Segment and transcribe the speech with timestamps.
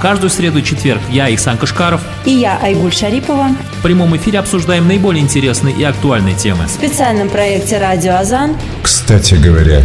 [0.00, 3.48] Каждую среду и четверг я, Ихсан Кашкаров и я, Айгуль Шарипова
[3.78, 6.66] в прямом эфире обсуждаем наиболее интересные и актуальные темы.
[6.66, 8.56] В специальном проекте «Радио Азан».
[8.82, 9.82] Кстати говоря,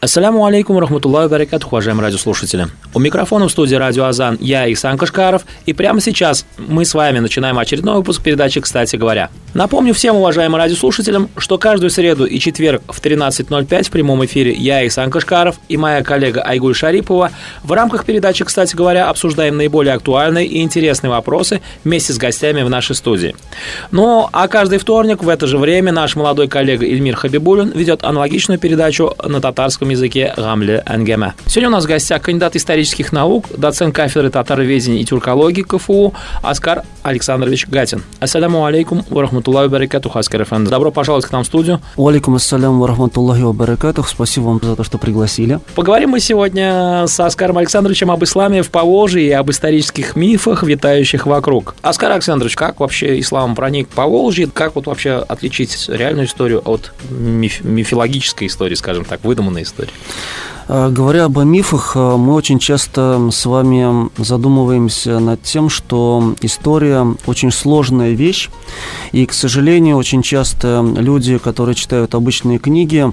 [0.00, 2.68] Ассаляму алейкум, рахматуллахи баракату, уважаемые радиослушатели.
[2.94, 7.18] У микрофона в студии Радио Азан я, Исан Кашкаров, и прямо сейчас мы с вами
[7.18, 9.28] начинаем очередной выпуск передачи «Кстати говоря».
[9.54, 14.86] Напомню всем, уважаемым радиослушателям, что каждую среду и четверг в 13.05 в прямом эфире я,
[14.86, 17.32] Исан Кашкаров, и моя коллега Айгуль Шарипова
[17.64, 22.70] в рамках передачи «Кстати говоря» обсуждаем наиболее актуальные и интересные вопросы вместе с гостями в
[22.70, 23.34] нашей студии.
[23.90, 28.60] Ну, а каждый вторник в это же время наш молодой коллега Ильмир Хабибулин ведет аналогичную
[28.60, 31.34] передачу на татарском русском языке Гамле Энгеме.
[31.46, 36.82] Сегодня у нас в гостях кандидат исторических наук, доцент кафедры татароведения и тюркологии КФУ Аскар
[37.02, 38.02] Александрович Гатин.
[38.20, 40.70] Ассаляму алейкум ва рахматуллахи баракатух, Аскар Эфенди.
[40.70, 41.80] Добро пожаловать к нам в студию.
[41.96, 44.08] Алейкум ва рахматуллахи ва баракатух.
[44.08, 45.60] Спасибо вам за то, что пригласили.
[45.74, 51.26] Поговорим мы сегодня с Аскаром Александровичем об исламе в Поволжье и об исторических мифах, витающих
[51.26, 51.74] вокруг.
[51.82, 54.48] Аскар Александрович, как вообще ислам проник в Поволжье?
[54.52, 59.77] Как вот вообще отличить реальную историю от миф- мифологической истории, скажем так, выдуманной истории?
[59.78, 59.92] Истории?
[60.70, 67.06] А, говоря об мифах, а, мы очень часто с вами задумываемся над тем, что история
[67.24, 68.50] очень сложная вещь,
[69.12, 73.10] и, к сожалению, очень часто люди, которые читают обычные книги,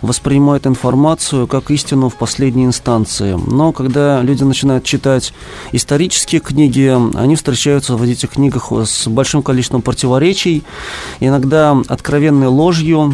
[0.00, 3.38] воспринимают информацию как истину в последней инстанции.
[3.46, 5.34] Но когда люди начинают читать
[5.72, 10.62] исторические книги, они встречаются в этих книгах с большим количеством противоречий,
[11.20, 13.12] иногда откровенной ложью,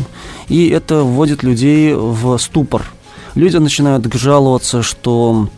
[0.51, 2.85] и это вводит людей в ступор–
[3.35, 5.49] люди начинают жаловаться, что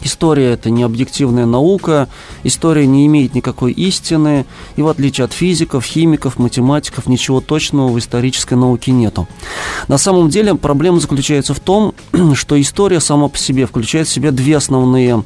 [0.00, 2.08] История– это не объективная наука,
[2.44, 7.98] история не имеет никакой истины, и в отличие от физиков, химиков, математиков, ничего точного в
[7.98, 9.26] исторической науке нету.
[9.88, 11.94] На самом деле проблема заключается в том,
[12.34, 15.24] что история сама по себе включает в себя две основные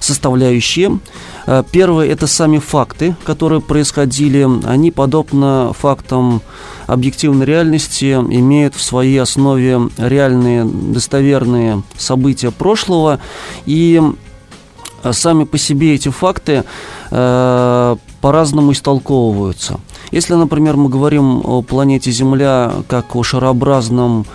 [0.00, 0.98] составляющие.
[1.46, 4.46] Э, первое– это сами факты, которые происходили.
[4.66, 6.42] Они, подобно фактам
[6.86, 13.18] объективной реальности, имеют в своей основе реальные достоверные события прошлого.
[13.66, 14.00] И
[15.02, 16.64] э, сами по себе эти факты
[17.10, 19.80] э, по-разному истолковываются.
[20.10, 24.26] Если, например, мы говорим о планете Земля как о шарообразном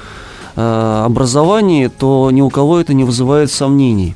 [0.57, 4.16] образовании, то ни у кого это не вызывает сомнений.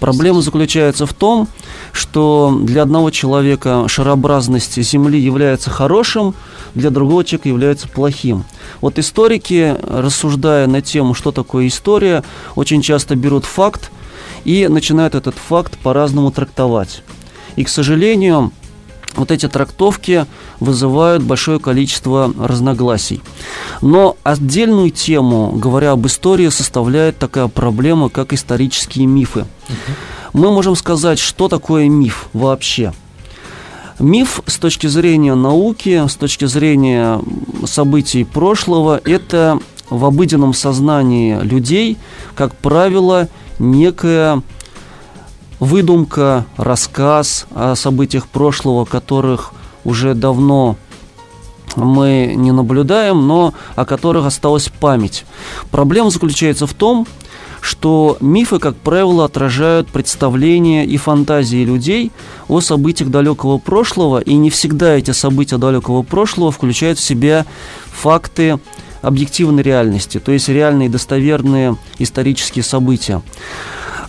[0.00, 1.48] Проблема заключается в том,
[1.92, 6.34] что для одного человека шарообразность Земли является хорошим,
[6.74, 8.44] для другого человека является плохим.
[8.80, 12.24] Вот историки, рассуждая на тему, что такое история,
[12.54, 13.90] очень часто берут факт
[14.44, 17.02] и начинают этот факт по-разному трактовать.
[17.56, 18.50] И, к сожалению,
[19.16, 20.26] вот эти трактовки
[20.60, 23.20] вызывают большое количество разногласий.
[23.80, 29.40] Но отдельную тему, говоря об истории, составляет такая проблема, как исторические мифы.
[29.40, 30.40] Угу.
[30.40, 32.92] Мы можем сказать, что такое миф вообще.
[33.98, 37.20] Миф с точки зрения науки, с точки зрения
[37.66, 41.98] событий прошлого, это в обыденном сознании людей,
[42.34, 44.42] как правило, некая
[45.62, 49.52] выдумка, рассказ о событиях прошлого, которых
[49.84, 50.76] уже давно
[51.76, 55.24] мы не наблюдаем, но о которых осталась память.
[55.70, 57.06] Проблема заключается в том,
[57.60, 62.10] что мифы, как правило, отражают представления и фантазии людей
[62.48, 67.46] о событиях далекого прошлого, и не всегда эти события далекого прошлого включают в себя
[67.92, 68.58] факты
[69.00, 73.22] объективной реальности, то есть реальные достоверные исторические события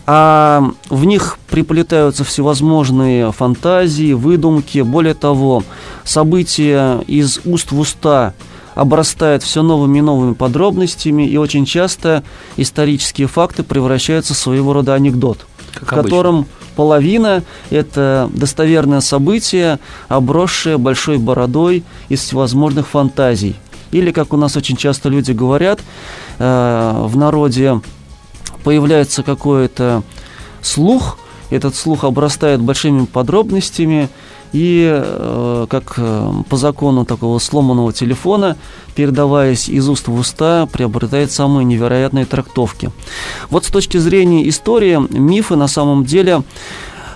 [0.06, 4.80] а в них приплетаются всевозможные фантазии, выдумки.
[4.80, 5.64] Более того,
[6.04, 8.34] события из уст в уста
[8.76, 12.24] обрастают все новыми и новыми подробностями, и очень часто
[12.58, 20.78] исторические факты превращаются в своего рода анекдот, как в котором половина– это достоверное событие, обросшее
[20.78, 23.56] большой бородой из всевозможных фантазий.
[23.92, 25.80] Или, как у нас очень часто люди говорят
[26.40, 27.80] э, в народе,
[28.64, 30.04] появляется какой-то
[30.62, 31.18] слух,
[31.50, 34.10] этот слух обрастает большими подробностями,
[34.54, 38.56] и э, как э, по закону такого сломанного телефона,
[38.96, 42.92] передаваясь из уст в уста, приобретает самые невероятные трактовки.
[43.50, 46.44] Вот с точки зрения истории, мифы на самом деле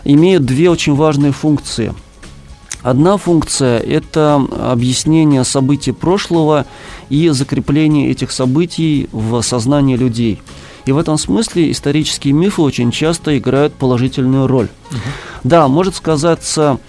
[0.04, 1.94] имеют две очень важные функции.
[2.82, 6.66] Одна функция– это объяснение событий прошлого
[7.10, 10.42] и закрепление этих событий в сознании людей–
[10.88, 14.69] и в этом смысле исторические мифы очень часто играют положительную роль.
[14.92, 15.00] Угу.
[15.44, 16.80] Да, может сказаться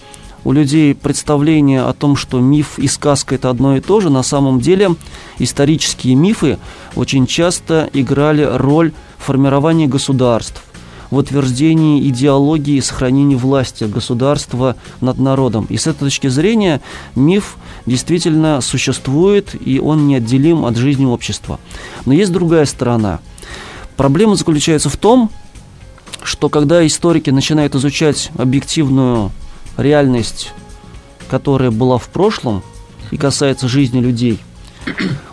[0.44, 4.22] у людей представление о том, что миф и сказка это одно и то же, на
[4.22, 4.94] самом деле
[5.38, 6.58] исторические мифы
[6.94, 10.62] очень часто играли роль формирования государств,
[11.10, 15.66] в утверждении идеологии и сохранении власти государства над народом.
[15.70, 16.80] И с этой точки зрения
[17.16, 17.56] миф
[17.86, 21.58] действительно существует, и он неотделим от жизни общества.
[22.06, 23.20] Но есть другая сторона.
[23.98, 25.28] Проблема заключается в том,
[26.22, 29.32] что когда историки начинают изучать объективную
[29.76, 30.52] реальность,
[31.28, 32.62] которая была в прошлом
[33.10, 34.38] и касается жизни людей,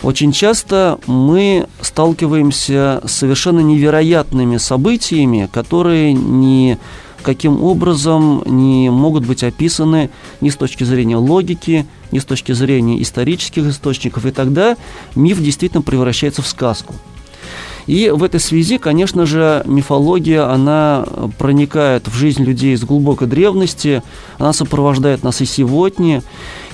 [0.01, 6.79] очень часто мы сталкиваемся с совершенно невероятными событиями, которые ни
[7.21, 10.09] каким образом не могут быть описаны
[10.41, 14.25] ни с точки зрения логики, ни с точки зрения исторических источников.
[14.25, 14.75] И тогда
[15.15, 16.95] миф действительно превращается в сказку.
[17.87, 21.05] И в этой связи, конечно же, мифология, она
[21.37, 24.01] проникает в жизнь людей с глубокой древности,
[24.39, 26.23] она сопровождает нас и сегодня.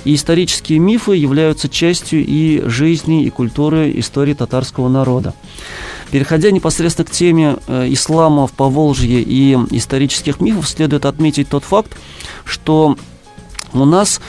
[0.03, 5.33] И исторические мифы являются частью и жизни, и культуры истории татарского народа.
[6.11, 11.95] Переходя непосредственно к теме э, ислама в Поволжье и исторических мифов, следует отметить тот факт,
[12.45, 12.97] что
[13.73, 14.21] у нас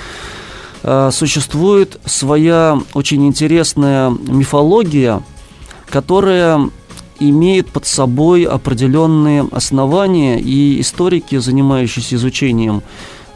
[0.83, 5.23] э, существует своя очень интересная мифология,
[5.93, 6.71] которая
[7.21, 12.83] имеет под собой определенные основания, и историки, занимающиеся изучением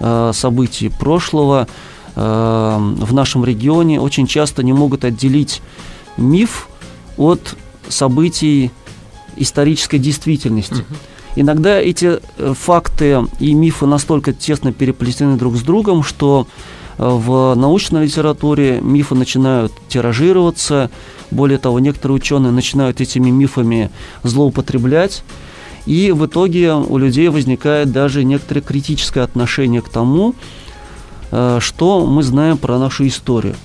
[0.00, 1.68] э, событий прошлого
[2.14, 5.60] э, в нашем регионе, очень часто не могут отделить
[6.16, 6.68] миф
[7.18, 7.56] от
[7.88, 8.70] событий
[9.36, 10.86] исторической действительности.
[11.36, 16.48] Иногда эти э, факты и мифы настолько тесно переплетены друг с другом, что
[16.98, 20.90] в научной литературе мифы начинают тиражироваться,
[21.30, 23.90] более того, некоторые ученые начинают этими мифами
[24.22, 25.22] злоупотреблять,
[25.84, 30.34] и в итоге у людей возникает даже некоторое критическое отношение к тому,
[31.30, 33.56] э, что мы знаем про нашу историю.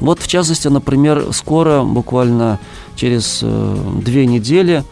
[0.00, 2.58] Вот, в частности, например, скоро, буквально
[2.96, 4.82] через э, две недели,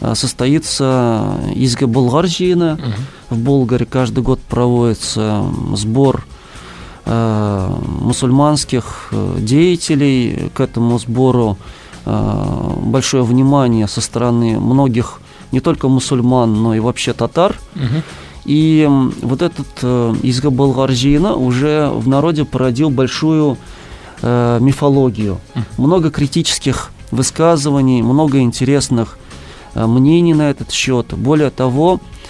[0.00, 2.74] э, состоится Изга Булгаржина.
[2.74, 3.36] Угу.
[3.36, 5.44] В Болгаре каждый год проводится
[5.74, 6.39] сбор Э,
[7.06, 10.50] мусульманских э, деятелей.
[10.54, 11.56] К этому сбору
[12.04, 15.20] э, большое внимание со стороны многих
[15.52, 17.56] не только мусульман, но и вообще татар.
[17.74, 18.02] Угу.
[18.46, 18.88] И
[19.22, 19.84] вот этот
[20.22, 23.58] Изга Болгаржина уже в народе породил большую
[24.22, 25.38] э, мифологию.
[25.76, 29.18] Много критических высказываний, много интересных
[29.74, 31.14] э, мнений на этот счет.
[31.14, 32.20] Более того, Э,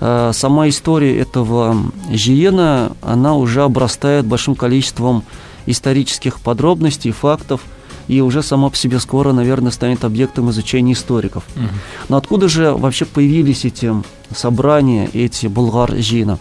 [0.00, 1.76] сама история этого
[2.10, 5.24] Жиена, она уже обрастает большим количеством
[5.66, 7.60] исторических подробностей, фактов,
[8.08, 11.44] и уже сама по себе скоро, наверное, станет объектом изучения историков.
[11.54, 11.64] Угу.
[12.08, 13.92] Но откуда же вообще появились эти
[14.34, 16.38] собрания, эти булгар Жина?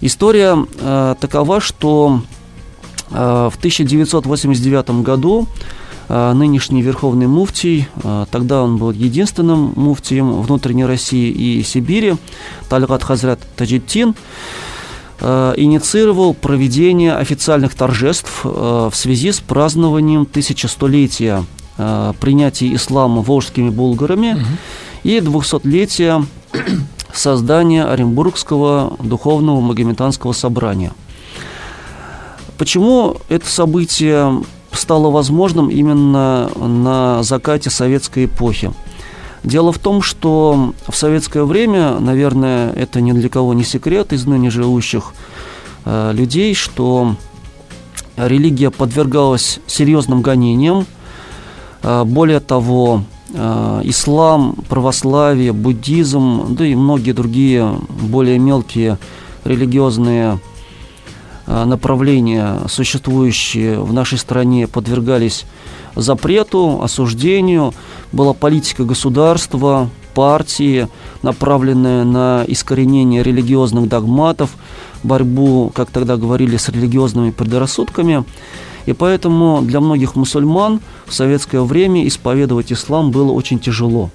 [0.00, 2.22] История э, такова, что
[3.10, 5.46] э, в 1989 году
[6.12, 12.16] нынешний верховный муфтий, а, тогда он был единственным муфтием внутренней России и Сибири,
[12.68, 14.14] Тальгат Хазрат Таджидтин,
[15.20, 21.44] а, инициировал проведение официальных торжеств в связи с празднованием тысячестолетия
[22.20, 24.44] принятия ислама волжскими булгарами угу.
[25.04, 26.22] и двухсотлетия
[27.14, 30.92] создания Оренбургского духовного магометанского собрания.
[32.58, 34.42] Почему это событие
[34.72, 38.72] стало возможным именно на закате советской эпохи.
[39.44, 44.24] Дело в том, что в советское время, наверное, это ни для кого не секрет из
[44.24, 45.14] ныне живущих
[45.84, 47.16] э, людей, что
[48.16, 50.86] религия подвергалась серьезным гонениям.
[51.82, 53.02] Э, более того,
[53.34, 58.96] э, ислам, православие, буддизм, да и многие другие более мелкие
[59.44, 60.38] религиозные
[61.46, 65.44] направления, существующие в нашей стране, подвергались
[65.94, 67.74] запрету, осуждению.
[68.12, 70.88] Была политика государства, партии,
[71.22, 74.50] направленная на искоренение религиозных догматов,
[75.02, 78.24] борьбу, как тогда говорили, с религиозными предрассудками.
[78.86, 84.10] И поэтому для многих мусульман в советское время исповедовать ислам было очень тяжело.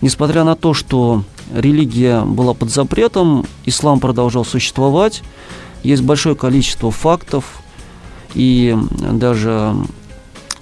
[0.00, 1.24] Несмотря на то, что
[1.54, 5.22] религия была под запретом, ислам продолжал существовать,
[5.82, 7.60] есть большое количество фактов
[8.34, 8.76] и
[9.12, 9.74] даже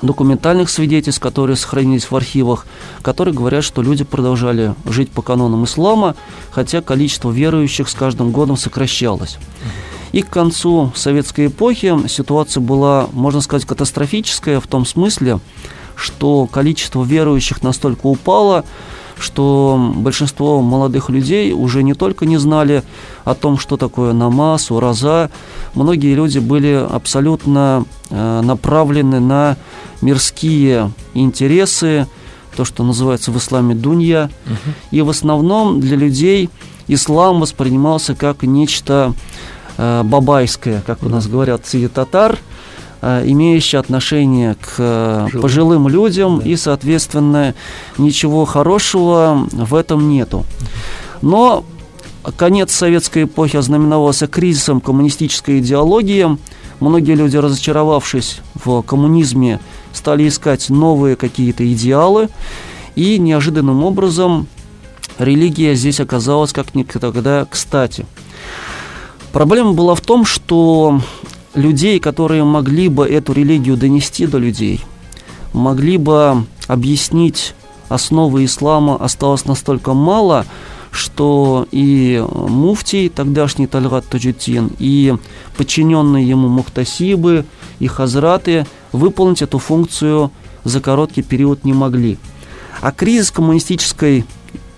[0.03, 2.67] документальных свидетельств, которые сохранились в архивах,
[3.03, 6.15] которые говорят, что люди продолжали жить по канонам ислама,
[6.51, 9.39] хотя количество верующих с каждым годом сокращалось.
[10.13, 15.41] И к концу советской эпохи ситуация была, можно сказать, катастрофическая в том смысле,
[15.97, 18.65] что количество верующих настолько упало,
[19.19, 22.83] что большинство молодых людей уже не только не знали
[23.25, 25.31] о том, что такое намаз, ураза,
[25.75, 29.57] многие люди были абсолютно э, направлены на
[30.01, 32.07] мирские интересы,
[32.57, 34.31] то, что называется в исламе дунья.
[34.47, 34.75] Угу.
[34.91, 36.51] И в основном для людей
[36.89, 39.15] ислам воспринимался как нечто
[39.77, 42.39] э, бабайское, как у нас говорят, среди татар,
[43.01, 45.89] э, имеющее отношение к э, Пожилым.
[45.89, 47.55] людям, и, соответственно,
[47.97, 50.45] ничего хорошего в этом нету.
[51.23, 51.65] Но
[52.37, 56.39] конец советской эпохи ознаменовался кризисом коммунистической идеологии.
[56.81, 59.61] Многие люди, разочаровавшись в коммунизме,
[59.93, 62.29] стали искать новые какие-то идеалы,
[62.95, 64.47] и неожиданным образом
[65.19, 68.07] религия здесь оказалась как никогда кстати.
[69.33, 71.01] Проблема была в том, что
[71.55, 74.81] людей, которые могли бы эту религию донести до людей,
[75.53, 77.55] могли бы объяснить
[77.89, 80.45] основы ислама, осталось настолько мало,
[80.91, 85.15] что и муфтий, тогдашний Тальгат Таджутин, и
[85.57, 87.45] подчиненные ему мухтасибы,
[87.79, 90.31] и хазраты выполнить эту функцию
[90.65, 92.19] за короткий период не могли.
[92.81, 94.25] А кризис коммунистической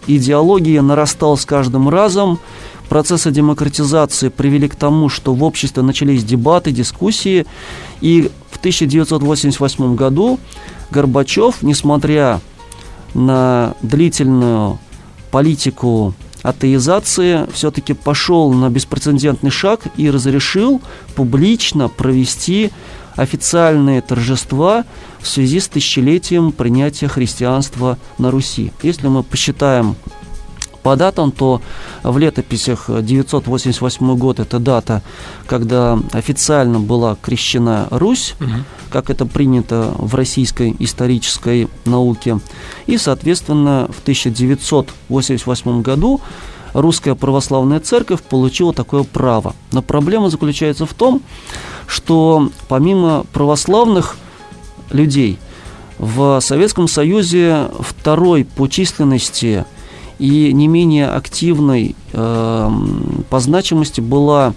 [0.06, 2.38] идеологии нарастал с каждым разом,
[2.90, 7.46] процессы демократизации привели к тому, что в обществе начались дебаты, дискуссии,
[8.00, 10.40] и в 1988 году
[10.90, 12.40] Горбачев, несмотря
[13.14, 14.80] на длительную
[15.30, 20.82] политику атеизации, все-таки пошел на беспрецедентный шаг и разрешил
[21.14, 22.72] публично провести
[23.14, 24.84] официальные торжества
[25.20, 28.72] в связи с тысячелетием принятия христианства на Руси.
[28.82, 29.94] Если мы посчитаем
[30.82, 31.60] по датам, то
[32.02, 35.02] в летописях 988 год это дата,
[35.46, 38.50] когда официально была крещена Русь, угу.
[38.90, 42.40] как это принято в российской исторической науке.
[42.86, 46.20] И, соответственно, в 1988 году
[46.72, 49.54] русская православная церковь получила такое право.
[49.72, 51.22] Но проблема заключается в том,
[51.86, 54.16] что помимо православных
[54.90, 55.38] людей
[55.98, 59.64] в Советском Союзе второй по численности
[60.20, 62.70] и не менее активной э,
[63.30, 64.52] по значимости была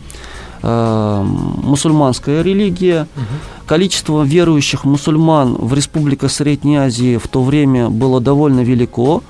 [0.62, 1.24] э,
[1.64, 3.08] мусульманская религия.
[3.16, 3.66] Угу.
[3.66, 9.24] Количество верующих мусульман в республиках Средней Азии в то время было довольно велико.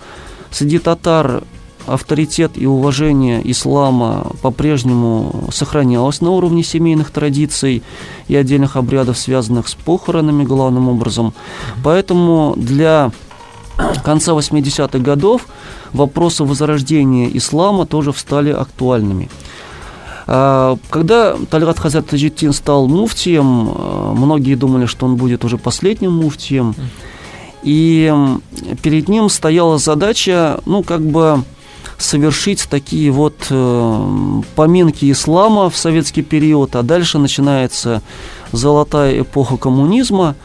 [0.50, 1.44] Среди татар
[1.86, 7.84] авторитет и уважение ислама по-прежнему сохранялось на уровне семейных традиций
[8.28, 11.34] и отдельных обрядов, связанных с похоронами главным образом.
[11.84, 13.12] Поэтому для
[14.03, 15.48] конца 80-х годов
[15.92, 19.30] вопросы возрождения ислама тоже встали актуальными.
[20.25, 26.13] А, когда Тальгат Хазят Таджитин стал муфтием, а, многие думали, что он будет уже последним
[26.13, 26.75] муфтием.
[27.63, 28.13] И
[28.82, 31.44] перед ним стояла задача, ну, как бы
[31.98, 38.01] совершить такие вот э, поминки ислама в советский период, а дальше начинается
[38.51, 40.36] золотая эпоха коммунизма,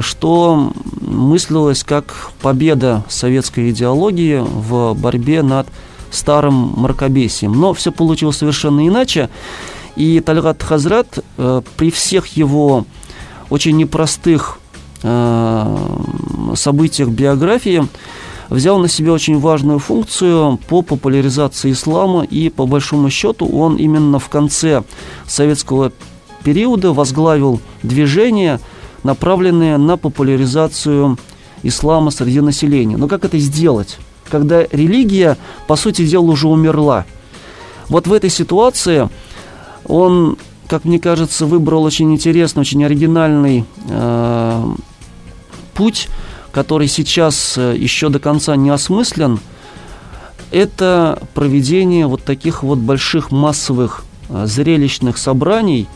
[0.00, 5.66] что мыслилось как победа советской идеологии в борьбе над
[6.14, 7.52] старым мракобесием.
[7.52, 9.28] Но все получилось совершенно иначе,
[9.96, 12.84] и Тальгат Хазрат э, при всех его
[13.50, 14.58] очень непростых
[15.02, 15.76] э,
[16.54, 17.86] событиях биографии
[18.50, 24.18] взял на себя очень важную функцию по популяризации ислама, и по большому счету он именно
[24.18, 24.82] в конце
[25.26, 25.92] советского
[26.42, 28.60] периода возглавил движение,
[29.04, 31.18] направленное на популяризацию
[31.62, 32.96] ислама среди населения.
[32.96, 37.04] Но как это сделать, когда религия, по сути дела, уже умерла?
[37.88, 39.08] Вот в этой ситуации
[39.86, 44.74] он, как мне кажется, выбрал очень интересный, очень оригинальный э,
[45.74, 46.08] путь–
[46.54, 49.40] который сейчас э, еще до конца не осмыслен,
[50.52, 55.88] это проведение вот таких вот больших массовых э, зрелищных собраний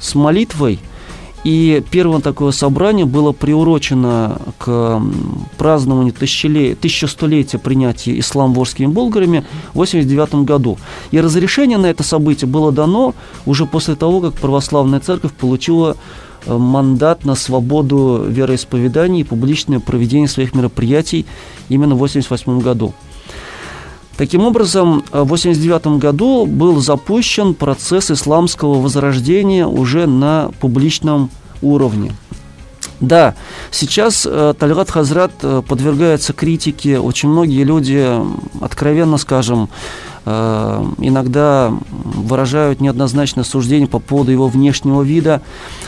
[0.00, 0.78] с молитвой.
[1.46, 5.00] И первое такое собрание было приурочено к
[5.56, 10.76] празднованию тысячелетия принятия ислам ворскими булгарами в 1989 году.
[11.12, 13.14] И разрешение на это событие было дано
[13.46, 15.96] уже после того, как православная церковь получила
[16.48, 21.26] мандат на свободу вероисповедания и публичное проведение своих мероприятий
[21.68, 22.92] именно в 1988 году.
[24.16, 31.30] Таким образом, в 1989 году был запущен процесс исламского возрождения уже на публичном
[31.62, 32.14] уровне.
[32.98, 33.34] Да,
[33.70, 36.98] сейчас э, Тальгат Хазрат э, подвергается критике.
[36.98, 38.10] Очень многие люди,
[38.62, 39.68] откровенно скажем,
[40.28, 45.40] Э, иногда выражают неоднозначное суждение по поводу его внешнего вида.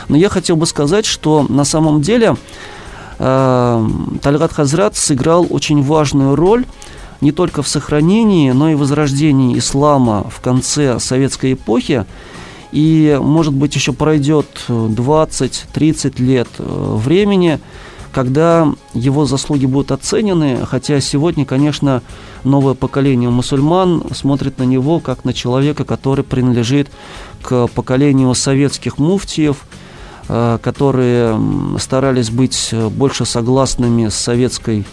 [0.07, 2.35] Но я хотел бы сказать, что на самом деле
[3.17, 6.65] Тальгат Хазрат сыграл очень важную роль
[7.21, 12.05] не только в сохранении, но и возрождении ислама в конце советской эпохи.
[12.71, 17.59] И, может быть, еще пройдет 20-30 лет э, времени,
[18.11, 22.01] когда его заслуги будут оценены, хотя сегодня, конечно,
[22.43, 26.89] новое поколение мусульман смотрит на него как на человека, который принадлежит
[27.41, 29.57] к поколению советских муфтиев,
[30.27, 31.39] э, которые
[31.79, 34.85] старались быть больше согласными с советской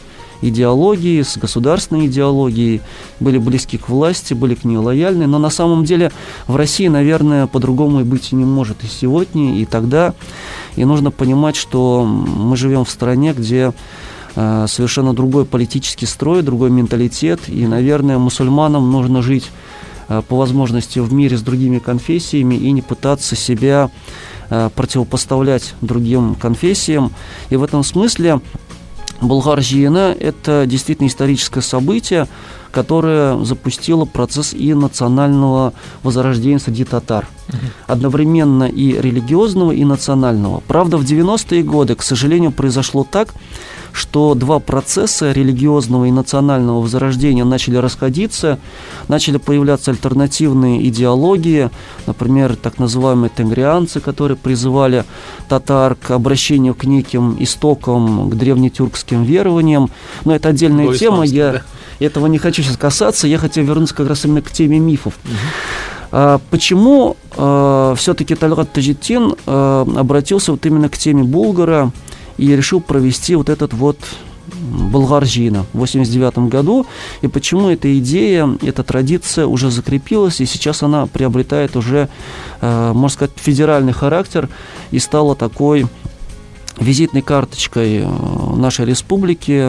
[0.42, 2.80] идеологии, с государственной идеологией,
[3.20, 5.26] были близки к власти, были к ней лояльны.
[5.26, 6.12] Но на самом деле
[6.46, 10.14] в России, наверное, по-другому и быть не может и сегодня, и тогда.
[10.76, 13.72] И нужно понимать, что мы живем в стране, где
[14.34, 17.48] э, совершенно другой политический строй, другой менталитет.
[17.48, 19.50] И, наверное, мусульманам нужно жить
[20.08, 23.90] э, по возможности в мире с другими конфессиями и не пытаться себя
[24.50, 27.12] э, противопоставлять другим конфессиям.
[27.48, 28.40] И в этом смысле
[29.20, 32.26] Булгар Жиена– это действительно историческое событие,
[32.76, 37.26] которое запустило процесс и национального возрождения среди татар.
[37.86, 40.62] Одновременно и религиозного, и национального.
[40.68, 43.32] Правда, в 90-е годы, к сожалению, произошло так,
[43.92, 48.58] что два процесса религиозного и национального возрождения начали расходиться,
[49.08, 51.70] начали появляться альтернативные идеологии,
[52.06, 55.06] например, так называемые тенгрианцы, которые призывали
[55.48, 59.88] татар к обращению к неким истокам, к древнетюркским верованиям.
[60.26, 61.62] Но это отдельная Ой, тема, я да.
[62.04, 65.14] Этого не хочу сейчас касаться, я хотел вернуться как раз именно к теме мифов.
[65.24, 66.40] Угу.
[66.50, 71.90] Почему э, все-таки Тальгат Таджитин э, обратился вот именно к теме Булгара,
[72.38, 73.98] и решил провести вот этот вот
[74.46, 76.86] Болгаржина в 89 году.
[77.22, 82.08] И почему эта идея, эта традиция уже закрепилась, и сейчас она приобретает уже,
[82.60, 84.48] э, можно сказать, федеральный характер
[84.90, 85.86] и стала такой
[86.78, 88.08] визитной карточкой э,
[88.56, 89.66] нашей республики,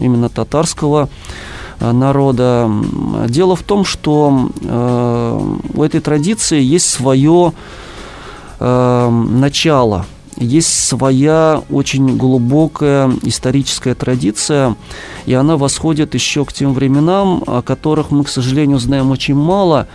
[0.00, 1.08] именно татарского
[1.80, 2.70] народа.
[3.28, 4.50] Дело в том, что
[5.74, 7.52] у этой традиции есть свое
[8.60, 10.06] начало–
[10.40, 14.76] есть своя очень глубокая историческая традиция,
[15.26, 19.88] и она восходит еще к тем временам, о которых мы, к сожалению, знаем очень мало,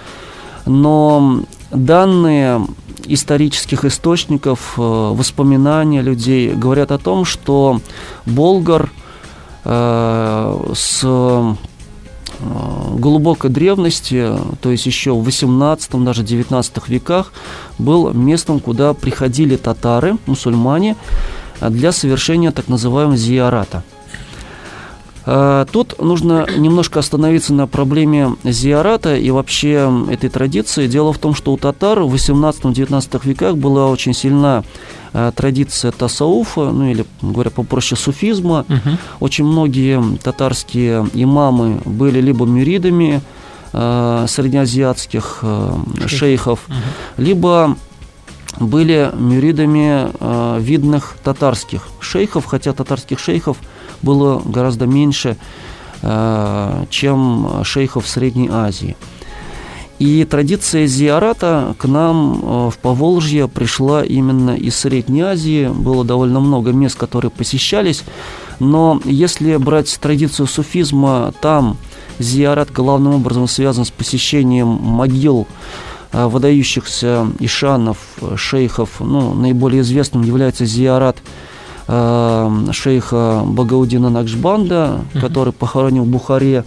[0.65, 2.65] но данные
[3.05, 7.81] исторических источников, э, воспоминания людей говорят о том, что
[8.25, 8.89] Болгар
[9.65, 11.53] э, с Э,
[12.97, 14.29] глубокой древности,
[14.61, 17.33] то есть еще в 18 даже 19 веках,
[17.77, 20.95] был местом, куда приходили татары, мусульмане,
[21.61, 23.83] для совершения так называемого зиарата.
[25.25, 30.87] Э, тут нужно немножко остановиться на проблеме зиарата и вообще этой традиции.
[30.87, 35.02] Дело в том, что у татар в 18-19 веках была очень сильна Э,
[35.35, 38.65] традиция тасауфа, ну или, говоря попроще, суфизма.
[38.67, 38.97] Угу.
[39.19, 43.21] Очень многие татарские имамы были либо мюридами
[43.73, 45.75] э, среднеазиатских э,
[46.07, 46.75] шейхов, угу.
[47.17, 47.77] либо
[48.59, 53.57] были мюридами э, видных татарских шейхов, хотя татарских шейхов
[54.01, 55.37] было гораздо меньше,
[56.01, 58.95] э, чем шейхов Средней Азии.
[59.99, 65.67] И традиция зиарата к нам э, в Поволжье пришла именно из Средней Азии.
[65.67, 68.03] Было довольно много мест, которые посещались.
[68.59, 71.77] Но если брать традицию суфизма, там
[72.19, 75.47] зиарат главным образом связан с посещением могил
[76.11, 77.97] э, выдающихся ишанов,
[78.35, 78.99] шейхов.
[78.99, 81.17] Ну, наиболее известным является зиарат
[81.87, 85.21] э, шейха Багаудина Накшбанда, uh-huh.
[85.21, 86.65] который похоронил в Бухаре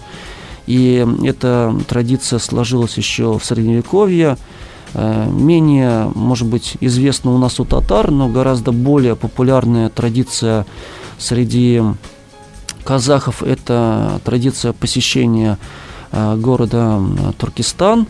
[0.67, 4.37] и эта традиция сложилась еще в Средневековье.
[4.95, 10.67] Э, менее, может быть, известна у нас у татар, но гораздо более популярная традиция
[11.19, 11.83] среди
[12.85, 15.59] казахов– это традиция посещения
[16.13, 17.01] э, города
[17.39, 18.07] Туркестан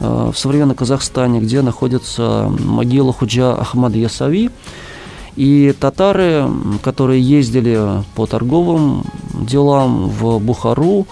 [0.00, 4.50] э, в современном Казахстане, где находится могила Худжа Ахмада Ясави.
[5.36, 6.48] И татары,
[6.82, 9.04] которые ездили по торговым
[9.34, 11.06] делам в Бухару,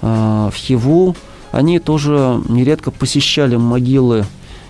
[0.00, 1.16] в Хиву,
[1.52, 4.24] они тоже нередко посещали могилы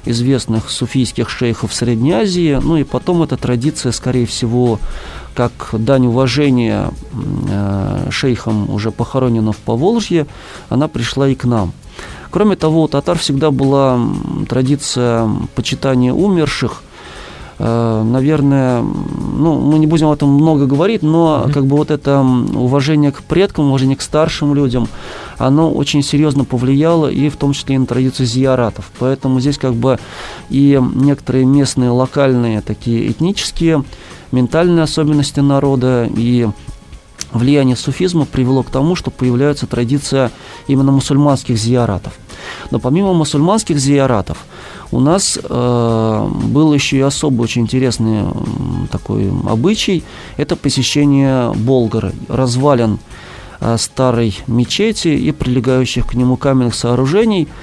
[0.05, 2.59] известных суфийских шейхов Средней Азии.
[2.63, 4.79] Ну и потом эта традиция, скорее всего,
[5.35, 6.91] как дань уважения
[7.49, 10.27] э, шейхам, уже похороненным в Поволжье,
[10.69, 11.73] она пришла и к нам.
[12.31, 13.99] Кроме того, у татар всегда была
[14.49, 16.86] традиция почитания умерших, Э,
[17.59, 21.53] наверное, ну, мы не будем об этом много говорить, но mm-hmm.
[21.53, 24.89] как бы вот это уважение к предкам, уважение к старшим людям,
[25.39, 28.91] оно очень серьезно повлияло и в том числе и на традицию зияратов.
[28.99, 29.99] Поэтому здесь как бы
[30.51, 33.85] и некоторые местные локальные такие этнические
[34.33, 36.49] ментальные особенности народа и
[37.33, 40.31] влияние суфизма привело к тому, что появляется традиция
[40.67, 42.15] именно мусульманских зияратов.
[42.71, 44.39] Но помимо мусульманских зияратов,
[44.93, 48.33] у нас э, был еще и особый очень интересный э,
[48.91, 50.05] такой обычай.
[50.37, 52.99] Это посещение Болгары, развалин
[53.61, 57.49] э, старой мечети и прилегающих к нему каменных сооружений–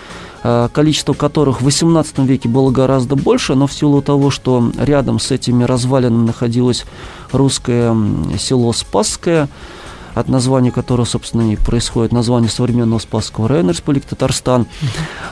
[0.74, 5.32] количество которых в XVIII веке было гораздо больше, но в силу того, что рядом с
[5.32, 6.86] этими развалинами находилось
[7.32, 7.96] русское
[8.38, 9.48] село Спасское,
[10.14, 14.68] от названия которого, собственно, и происходит название современного Спасского района Республики Татарстан.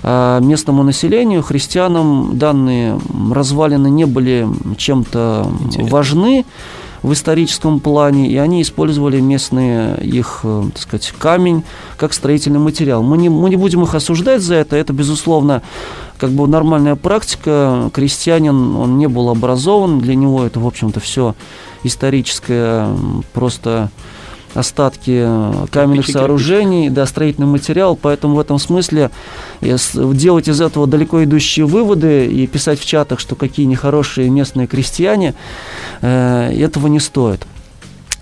[0.02, 3.00] А местному населению, христианам, данные
[3.32, 4.48] развалины не были
[4.78, 5.48] чем-то
[5.82, 6.46] важны
[7.04, 11.64] в историческом плане, и они использовали местные их, э, так сказать, камень
[11.98, 13.02] как строительный материал.
[13.02, 15.64] Мы не, мы не будем их осуждать за это, это, безусловно,
[16.18, 17.90] как бы нормальная практика.
[17.94, 21.36] Крестьянин, он не был образован, для него это, в общем-то, все
[21.84, 22.96] историческое,
[23.34, 23.90] просто
[24.54, 25.28] остатки
[25.72, 26.96] каменных кирпич, сооружений, кирпич.
[26.96, 29.12] да, строительный материал, поэтому в этом смысле
[29.62, 35.34] делать из этого далеко идущие выводы и писать в чатах, что какие нехорошие местные крестьяне,
[36.02, 37.46] э, этого не стоит.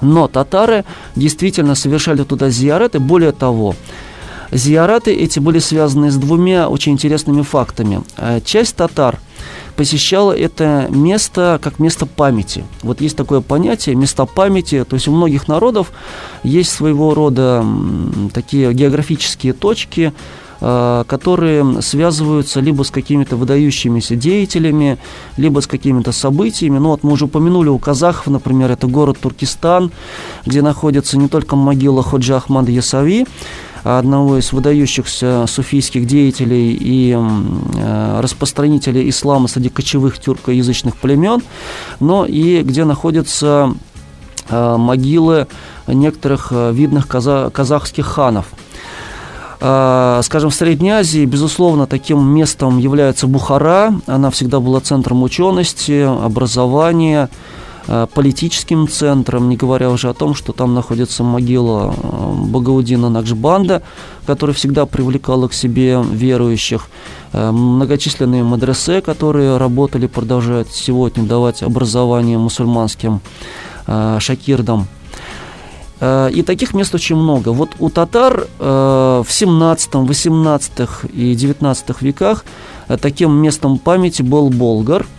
[0.01, 3.75] Но татары действительно совершали туда зиараты, более того,
[4.51, 8.01] зиараты эти были связаны с двумя очень интересными фактами.
[8.17, 9.19] Э, часть татар–
[9.79, 12.65] посещала это место как место памяти.
[12.83, 15.93] Вот есть такое понятие место памяти, то есть у многих народов
[16.43, 17.65] есть своего рода
[18.33, 20.11] такие географические точки,
[20.59, 24.97] э, которые связываются либо с какими-то выдающимися деятелями,
[25.37, 26.77] либо с какими-то событиями.
[26.77, 29.93] Ну вот мы уже упомянули у казахов, например, это город Туркестан,
[30.45, 33.25] где находится не только могила Ходжа Ахмада Ясави,
[33.83, 41.41] одного из выдающихся суфийских деятелей и э, распространителей ислама среди кочевых тюркоязычных племен,
[41.99, 43.73] но и где находятся
[44.49, 45.47] э, могилы
[45.87, 48.47] некоторых э, видных казахских ханов.
[49.59, 53.93] Скажем, в Средней Азии, безусловно, таким местом является Бухара.
[54.07, 57.29] Она всегда была центром учености, образования,
[58.13, 63.81] политическим центром, не говоря уже о том, что там находится могила э, Багаудина Накшбанда,
[64.27, 66.87] которая всегда привлекала к себе верующих,
[67.33, 73.21] э, многочисленные мадресе, которые работали, продолжают сегодня давать образование мусульманским
[74.19, 74.85] шакирдам.
[75.99, 77.49] И таких мест очень много.
[77.49, 82.45] Вот у татар в 17, 18 и 19 веках
[83.01, 85.07] таким местом памяти был Болгар–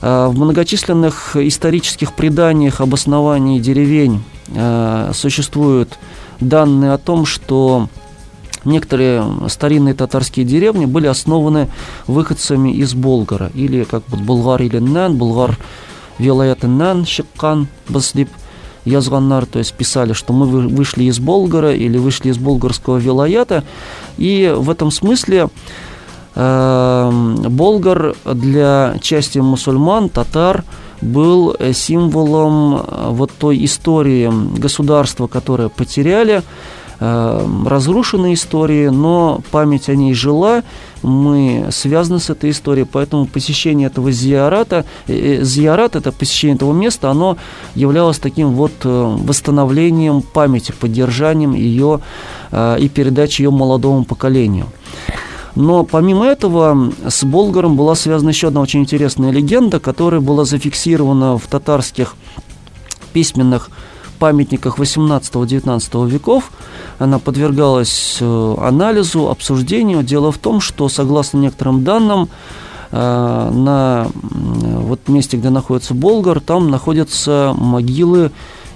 [0.00, 5.98] в многочисленных исторических преданиях об основании деревень э, существуют
[6.40, 7.88] данные о том, что
[8.64, 11.68] некоторые старинные татарские деревни были основаны
[12.06, 15.58] выходцами из Болгара, или как бы Булгар или Нан, Булгар
[16.18, 18.28] Вилаятыннан, Шиккан, Баслип,
[18.84, 23.64] Язганнар, то есть писали, что мы вышли из Болгара или вышли из болгарского вилаята,
[24.16, 25.48] и в этом смысле
[26.38, 30.64] болгар для части мусульман, татар,
[31.00, 36.42] был э, символом э, вот той истории государства, которое потеряли,
[37.00, 40.62] эм, разрушенной истории, но память о ней жила,
[41.02, 47.10] мы связаны с этой историей, поэтому посещение этого зиарата, э, зиарат, это посещение этого места,
[47.10, 47.36] оно
[47.76, 52.00] являлось таким вот восстановлением памяти, поддержанием ее
[52.52, 54.66] и передачей ее молодому поколению.
[55.54, 61.38] Но помимо этого с Болгаром была связана еще одна очень интересная легенда, которая была зафиксирована
[61.38, 62.14] в татарских
[63.12, 63.70] письменных
[64.18, 66.50] памятниках 18-19 веков.
[66.98, 70.02] Она подвергалась э, анализу, обсуждению.
[70.02, 72.28] Дело в том, что, согласно некоторым данным,
[72.90, 78.32] э, на вот месте, где находится Болгар, там находятся могилы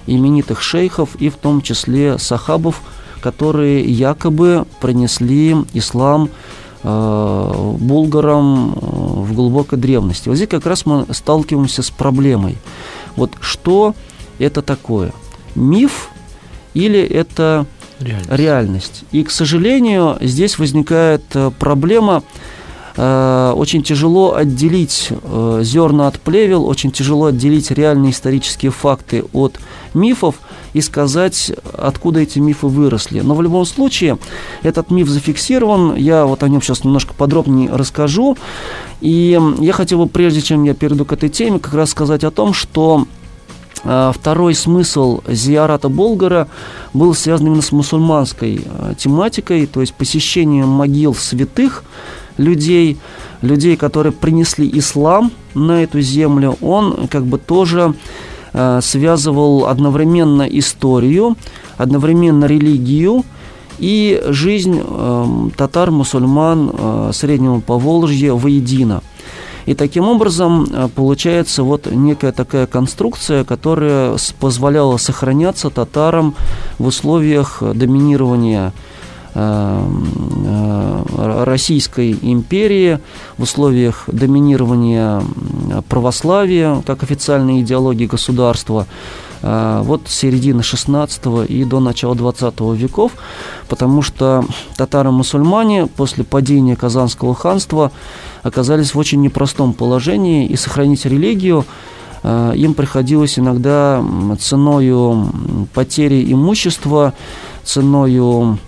[0.07, 2.81] именитых шейхов и в том числе сахабов,
[3.21, 6.29] которые якобы принесли ислам
[6.83, 10.29] булгарам э, в глубокой древности.
[10.29, 12.57] Вот здесь как раз мы сталкиваемся с проблемой.
[13.15, 13.95] Вот что
[14.39, 15.13] это такое?
[15.55, 16.09] Миф
[16.73, 17.65] или это
[17.99, 18.29] реальность?
[18.31, 19.03] реальность?
[19.11, 22.23] И, к сожалению, здесь возникает э, проблема,
[22.95, 25.09] очень тяжело отделить
[25.61, 29.59] зерна от плевел, очень тяжело отделить реальные исторические факты от
[29.95, 30.35] мифов
[30.73, 33.21] и сказать, откуда эти мифы выросли.
[33.21, 34.17] Но в любом случае
[34.63, 38.37] этот миф зафиксирован, я вот о нем сейчас немножко подробнее расскажу.
[39.01, 42.31] И я хотел бы, прежде чем я перейду к этой теме, как раз сказать о
[42.31, 43.05] том, что
[43.83, 46.47] а, Второй смысл зиарата Болгара
[46.93, 51.83] был связан именно с мусульманской а, тематикой, то есть посещением могил святых
[52.37, 52.97] людей,
[53.41, 56.57] людей, которые принесли ислам на эту землю.
[56.61, 57.93] Он как бы тоже
[58.81, 61.35] связывал одновременно историю,
[61.77, 63.23] одновременно религию
[63.79, 64.81] и жизнь
[65.57, 69.01] татар, мусульман Среднего Поволжья воедино–
[69.65, 76.35] и таким образом э, получается вот некая такая конструкция, которая позволяла сохраняться татарам
[76.79, 78.92] в условиях доминирования э, э,
[81.45, 82.99] Российской империи
[83.37, 85.23] в условиях доминирования
[85.89, 88.85] православия как официальной идеологии государства
[89.41, 93.11] вот с середины 16 и до начала 20 веков,
[93.67, 94.45] потому что
[94.77, 97.91] татаро-мусульмане после падения Казанского ханства
[98.43, 101.65] оказались в очень непростом положении, и сохранить религию
[102.23, 104.01] э, им приходилось иногда
[104.39, 105.27] ценою
[105.73, 107.13] потери имущества,
[107.63, 108.59] ценою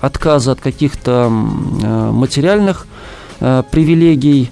[0.00, 2.86] отказа от каких-то э, материальных
[3.40, 4.50] э, привилегий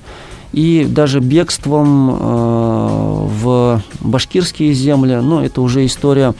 [0.53, 5.17] и даже бегством в башкирские земли.
[5.17, 6.35] Но это уже история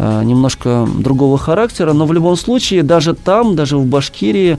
[0.00, 4.56] Э, немножко другого характера, но в любом случае даже там, даже в Башкирии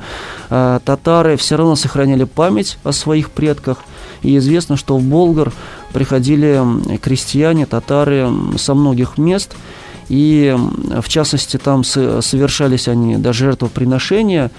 [0.50, 3.78] э, татары все равно сохраняли память о своих предках.
[4.22, 5.54] И известно, что в Болгар
[5.94, 6.62] приходили
[7.02, 9.56] крестьяне, татары со многих мест–
[10.10, 10.56] и
[11.02, 14.52] в частности там совершались они даже жертвоприношения,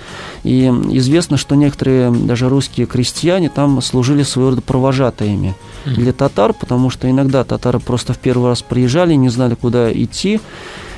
[0.44, 6.88] и известно, что некоторые даже русские крестьяне там служили своего рода провожатыми для татар, потому
[6.88, 10.40] что иногда татары просто в первый раз приезжали, не знали, куда идти,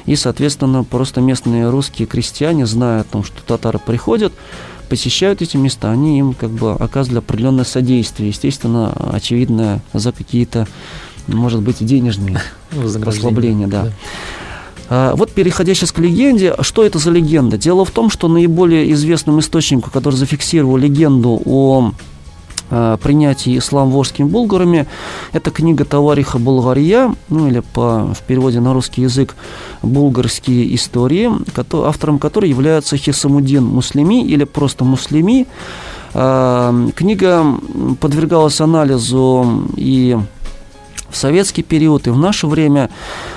[0.04, 4.32] и, соответственно, просто местные русские крестьяне, зная о том, что татары приходят,
[4.88, 10.66] посещают эти места, они им как бы оказывали определенное содействие, естественно, очевидно, за какие-то,
[11.26, 12.42] может быть, денежные
[13.04, 13.84] послабления, да.
[13.84, 13.92] да.
[14.94, 17.56] А, вот переходя сейчас к легенде, что это за легенда?
[17.56, 21.92] Дело в том, что наиболее известным источником, который зафиксировал легенду о
[22.68, 24.86] а, принятии ислам ворскими булгарами.
[25.32, 29.34] Это книга Тавариха Булгария, ну или по, в переводе на русский язык
[29.80, 31.30] «Булгарские истории»,
[31.72, 35.46] автором которой является Хисамудин Муслими или просто Муслими.
[36.12, 37.46] А, книга
[37.98, 40.18] подвергалась анализу и
[41.12, 42.90] в советский период и в наше время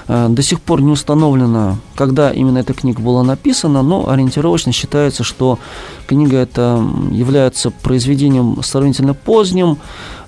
[0.07, 5.23] э, до сих пор не установлено, когда именно эта книга была написана, но ориентировочно считается,
[5.23, 5.59] что
[6.07, 9.77] книга эта является произведением сравнительно поздним,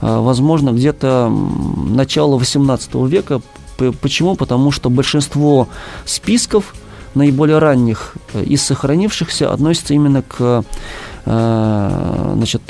[0.02, 1.32] э, возможно, где-то
[1.90, 3.42] начало XVIII века.
[4.02, 4.36] Почему?
[4.36, 5.68] Потому что большинство
[6.06, 6.74] списков
[7.16, 10.64] наиболее ранних э, из сохранившихся относятся именно к
[11.28, 12.62] значит,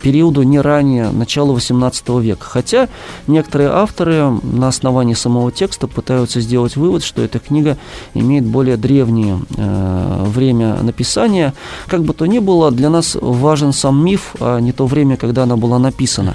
[0.00, 2.46] периоду не ранее начала XVIII века.
[2.46, 2.88] Хотя
[3.26, 7.76] некоторые авторы на основании самого текста пытаются сделать вывод, что эта книга
[8.14, 11.52] имеет более древнее э, время написания.
[11.86, 15.42] Как бы то ни было, для нас важен сам миф, а не то время, когда
[15.42, 16.34] она была написана.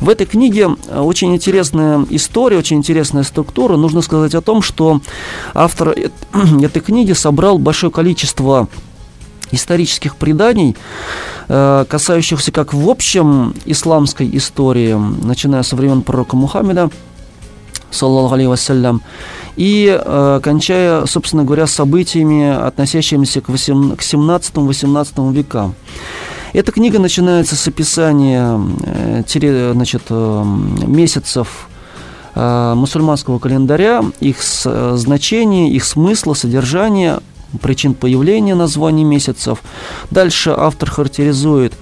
[0.00, 3.76] В этой книге очень интересная история, очень интересная структура.
[3.76, 5.00] Нужно сказать о том, что
[5.54, 5.94] автор
[6.62, 8.68] этой книги собрал большое количество
[9.50, 10.76] исторических преданий,
[11.48, 16.90] э, касающихся как в общем исламской истории, начиная со времен пророка Мухаммеда,
[17.90, 19.02] саллаху алейhi вассалям,
[19.56, 25.74] и э, кончая, собственно говоря, событиями, относящимися к, 17-18 векам.
[26.52, 29.22] Эта книга начинается с описания э,
[29.72, 30.44] значит, э,
[30.86, 31.68] месяцев
[32.34, 37.18] э, мусульманского календаря, их с, значения, их смысла, содержания,
[37.62, 39.62] причин появления названий месяцев.
[40.10, 41.74] Дальше автор характеризует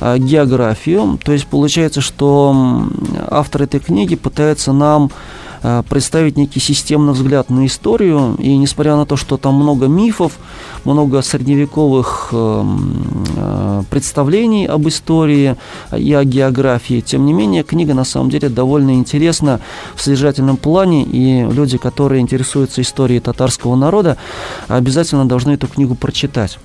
[0.00, 2.88] а, географию, то есть получается, что
[3.28, 5.49] автор этой книги пытается нам Э,
[5.88, 8.36] представить некий системный взгляд на историю.
[8.38, 10.38] И несмотря на то, что там много мифов,
[10.84, 13.04] много средневековых эм,
[13.36, 15.56] э, представлений об истории
[15.96, 19.60] и о географии, тем не менее, книга на самом деле довольно интересна
[19.94, 24.16] в содержательном плане, и люди, которые интересуются историей татарского народа,
[24.68, 26.58] обязательно должны эту книгу прочитать.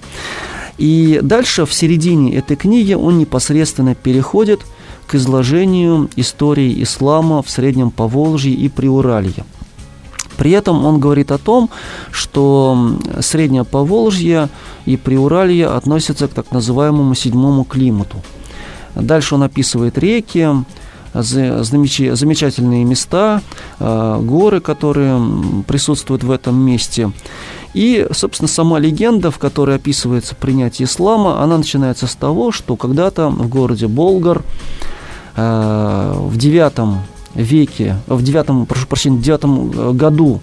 [0.78, 4.75] И дальше, в середине этой книги, он непосредственно переходит– к
[5.14, 9.46] изложению истории ислама в Среднем Поволжье и Приуралье.
[10.38, 11.70] При этом он говорит о том,
[12.12, 14.50] что Среднее Поволжье
[14.86, 18.18] и Приуралье относятся к так называемому седьмому климату.
[18.96, 20.48] Дальше он описывает реки,
[21.14, 23.42] замечательные места,
[23.80, 25.22] э, горы, которые
[25.68, 27.12] присутствуют в этом месте.
[27.74, 33.30] И, собственно, сама легенда, в которой описывается принятие ислама, она начинается с того, что когда-то
[33.30, 34.44] в городе Болгар
[35.36, 37.02] в девятом
[37.34, 40.40] веке, в девятом, прошу прощения, в девятом э, году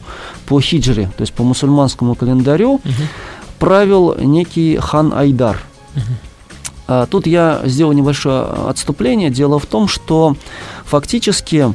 [0.47, 2.83] по хиджре, то есть по мусульманскому календарю, угу.
[3.59, 5.63] правил некий хан Айдар.
[5.97, 7.07] Угу.
[7.11, 9.31] Тут я сделал небольшое отступление.
[9.31, 10.37] Дело в том, что
[10.85, 11.73] фактически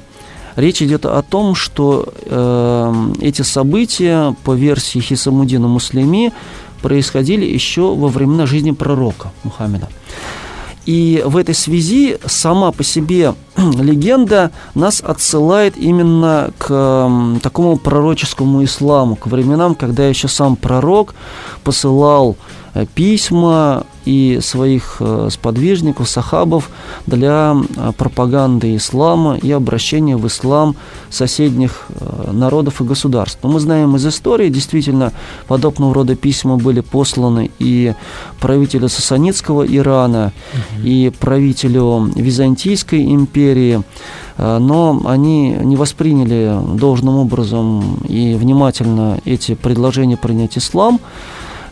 [0.57, 6.33] Речь идет о том, что э, эти события, по версии Хисамудина Муслими,
[6.81, 9.87] происходили еще во времена жизни пророка Мухаммеда.
[10.87, 17.11] И в этой связи сама по себе легенда нас отсылает именно к
[17.43, 21.13] такому пророческому исламу, к временам, когда еще сам пророк
[21.65, 22.37] посылал
[22.85, 26.69] письма и своих э, сподвижников, сахабов
[27.05, 30.75] для э, пропаганды ислама и обращения в ислам
[31.09, 31.87] соседних
[32.31, 33.39] народов и государств.
[33.43, 35.11] Но мы знаем из истории, действительно,
[35.47, 37.93] подобного рода письма были посланы и
[38.39, 40.87] правителю Сасанитского Ирана, угу.
[40.87, 43.81] и правителю Византийской империи,
[44.37, 50.99] но они не восприняли должным образом и внимательно эти предложения принять ислам.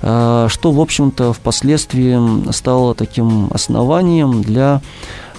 [0.02, 4.82] Э, что, в общем-то, впоследствии стало таким основанием для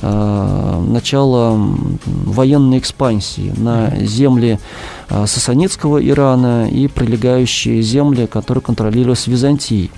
[0.01, 1.59] э, начала
[2.05, 4.59] военной экспансии на земли
[5.09, 9.91] э, Сасанитского Ирана и прилегающие земли, которые контролировались Византией.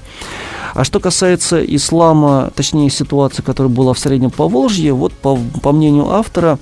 [0.75, 6.11] А что касается ислама, точнее ситуации, которая была в Среднем Поволжье, вот по, по мнению
[6.11, 6.59] автора,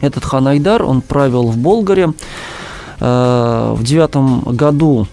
[0.00, 2.12] этот хан Айдар, он правил в Болгаре.
[3.00, 5.06] В девятом году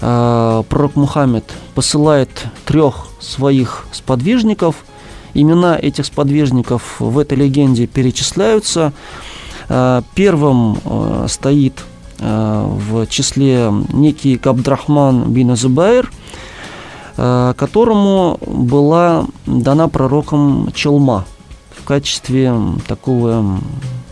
[0.00, 2.30] Э, пророк Мухаммед посылает
[2.64, 4.76] трех своих сподвижников.
[5.34, 8.92] Имена этих сподвижников в этой легенде перечисляются.
[9.68, 11.84] Э, первым э, стоит
[12.20, 16.10] в числе некий Габдрахман бин Азубайр,
[17.14, 21.26] которому была дана пророком челма
[21.70, 22.52] в качестве
[22.88, 23.60] такого,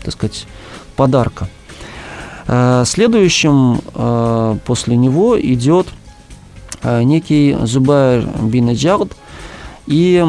[0.03, 0.45] так сказать,
[0.95, 1.49] подарка.
[2.47, 5.87] Э, следующим э, после него идет
[6.81, 9.11] э, некий Зубайр бин Аджард
[9.85, 10.25] и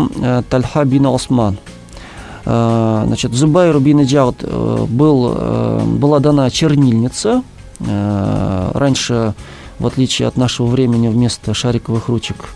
[0.51, 1.59] Тальха бин Осман.
[2.45, 4.43] Значит, Зубайру бин Аджард
[4.89, 7.43] был, была дана чернильница.
[7.81, 9.35] Раньше,
[9.81, 12.51] в отличие от нашего времени, вместо шариковых ручек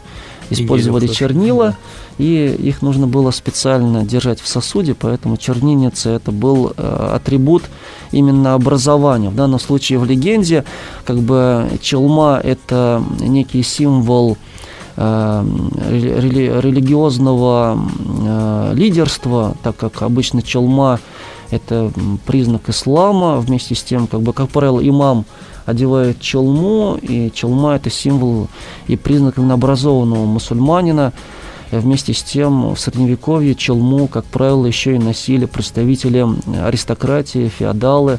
[0.53, 1.77] использовали чернила,
[2.19, 7.65] и их нужно было специально держать в сосуде, поэтому чернильница это был э, атрибут
[8.11, 9.31] именно образования.
[9.31, 10.65] В данном случае в легенде
[11.05, 14.37] как бы челма это некий символ
[14.97, 15.45] э,
[15.91, 21.01] рели религиозного э, лидерства, так как обычно челма
[21.51, 21.93] это
[22.27, 25.25] признак ислама, вместе с тем, как бы, как правило, имам
[25.67, 28.49] одевает челму, и челма– это символ
[28.87, 31.13] и признак образованного мусульманина.
[31.71, 36.27] Вместе с тем в Средневековье челму, как правило, еще и носили представители
[36.63, 38.19] аристократии, феодалы,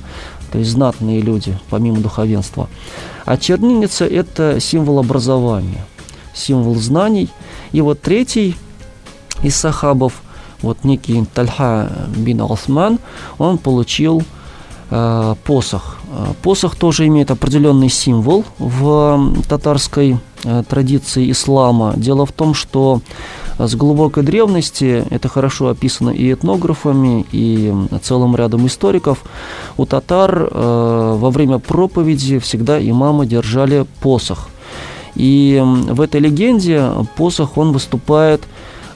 [0.52, 2.68] то есть знатные люди, помимо духовенства.
[3.26, 5.86] А чернильница– это символ образования,
[6.34, 7.30] символ знаний.
[7.74, 8.56] И вот третий
[9.44, 10.24] из сахабов,
[10.64, 12.98] вот некий Тальха бин Осман,
[13.38, 14.24] он получил
[14.96, 15.98] Э, посох.
[16.14, 21.94] Э, посох тоже имеет определенный символ в татарской э, традиции ислама.
[21.96, 23.02] Дело в том, что
[23.58, 29.24] с глубокой древности, это хорошо описано и этнографами, и целым рядом историков,
[29.78, 34.50] у татар во время проповеди всегда имамы держали посох.
[35.14, 38.42] И в этой легенде посох, он выступает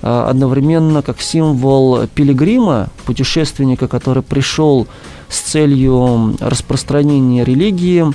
[0.01, 4.87] одновременно как символ пилигрима, путешественника, который пришел
[5.29, 8.05] с целью распространения религии,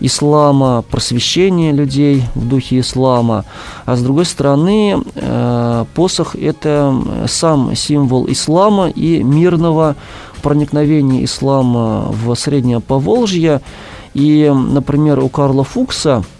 [0.00, 3.44] ислама, просвещения людей в духе ислама.
[3.84, 6.94] А с другой стороны, э, посох– это
[7.26, 9.96] сам символ ислама и мирного
[10.42, 13.60] проникновения ислама в Среднее Поволжье.
[14.14, 16.35] И, например, у Карла Фукса, э,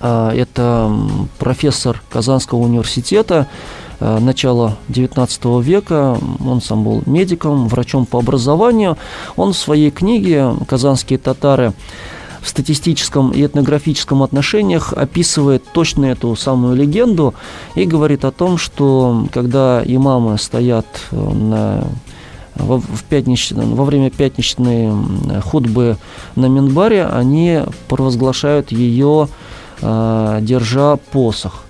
[0.00, 0.92] это
[1.38, 3.48] профессор Казанского университета,
[3.98, 6.18] Э, начала XIX века.
[6.44, 8.98] Он сам был медиком, врачом по образованию.
[9.36, 11.72] Он в своей книге «Казанские татары»
[12.42, 17.34] в статистическом и этнографическом отношениях описывает точно эту самую легенду
[17.74, 21.84] и говорит о том, что когда имамы стоят э, на
[22.54, 23.52] во, в пятнич...
[23.52, 24.92] во время пятничной
[25.42, 25.96] худбы
[26.36, 31.66] на Минбаре, они провозглашают ее, э, держа посох.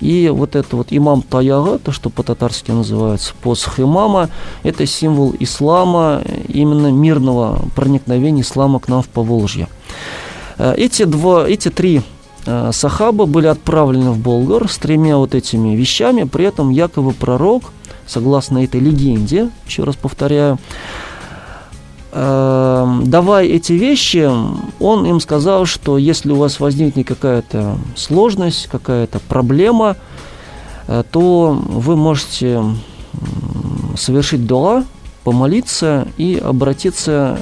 [0.00, 4.28] И вот это вот имам Таяга, то, что по-татарски называется посох имама,
[4.62, 9.68] это символ ислама, именно мирного проникновения ислама к нам в Поволжье.
[10.58, 12.02] Э, эти, два, эти три
[12.44, 17.72] э, сахаба были отправлены в Болгар с тремя вот этими вещами, при этом якобы пророк,
[18.06, 20.58] согласно этой легенде, еще раз повторяю,
[22.18, 24.26] Эм, давая эти вещи,
[24.80, 29.96] он им сказал, что если у вас возникнет какая-то сложность, какая-то проблема,
[30.88, 32.62] э, то вы можете
[33.98, 34.84] совершить дуа,
[35.24, 37.38] помолиться и обратиться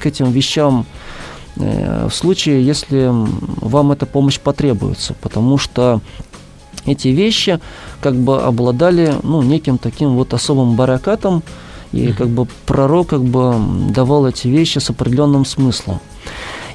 [0.00, 0.86] к этим вещам
[1.56, 3.10] в случае, если
[3.60, 6.00] вам эта помощь потребуется, потому что
[6.86, 7.60] эти вещи
[8.00, 11.42] как бы обладали ну, неким таким вот особым баракатом,
[11.92, 13.54] и как бы пророк как бы
[13.90, 16.00] давал эти вещи с определенным смыслом.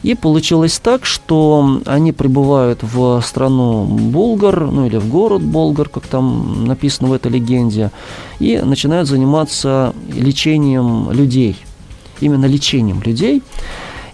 [0.03, 6.05] И получилось так, что они прибывают в страну Болгар, ну или в город Болгар, как
[6.05, 7.91] там написано в этой легенде,
[8.39, 11.57] и начинают заниматься лечением людей.
[12.19, 13.41] Именно лечением людей.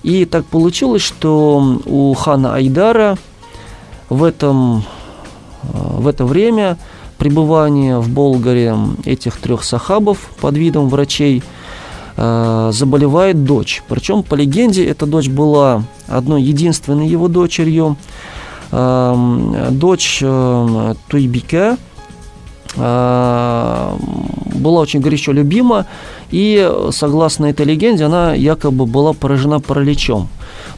[0.03, 3.17] И так получилось, что у хана Айдара
[4.09, 4.83] в, этом,
[5.63, 6.77] в это время
[7.17, 11.43] пребывания в Болгаре этих трех сахабов под видом врачей
[12.17, 13.83] э, заболевает дочь.
[13.87, 17.97] Причем, по легенде, эта дочь была одной единственной его дочерью.
[18.71, 21.77] Э, дочь э, Туйбике
[22.75, 23.97] э,
[24.53, 25.85] была очень горячо любима,
[26.31, 30.29] и, согласно этой легенде, она якобы была поражена параличом.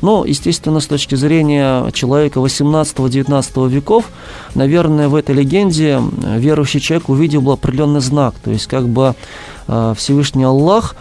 [0.02, 4.06] Но, естественно, с точки зрения человека 18-19 веков,
[4.54, 6.02] наверное, в этой легенде
[6.38, 8.36] верующий человек увидел определенный знак.
[8.44, 9.16] То есть, как бы
[9.68, 10.96] э, Всевышний Аллах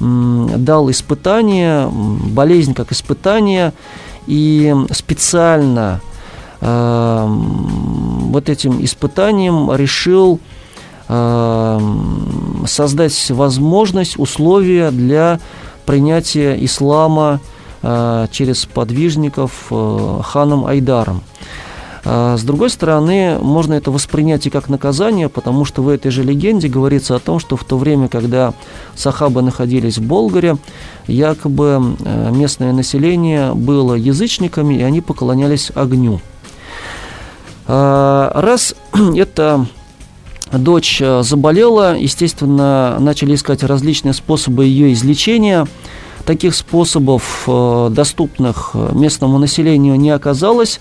[0.00, 3.72] дал испытание, болезнь как испытание,
[4.26, 6.00] и специально
[6.60, 10.40] э, вот этим испытанием решил
[12.66, 15.40] создать возможность, условия для
[15.84, 17.40] принятия ислама
[17.82, 21.22] Э, через подвижников э, ханом Айдаром.
[22.04, 26.22] А с другой стороны, можно это воспринять и как наказание, потому что в этой же
[26.22, 28.52] легенде говорится о том, что в то время, когда
[28.94, 30.58] сахабы находились в Болгаре,
[31.06, 36.20] якобы э, местное население было язычниками, и они поклонялись огню.
[37.66, 38.74] Раз
[39.16, 39.66] эта
[40.52, 45.66] дочь заболела, естественно, начали искать различные способы ее излечения–
[46.24, 50.80] Таких способов, э, доступных местному населению, не оказалось.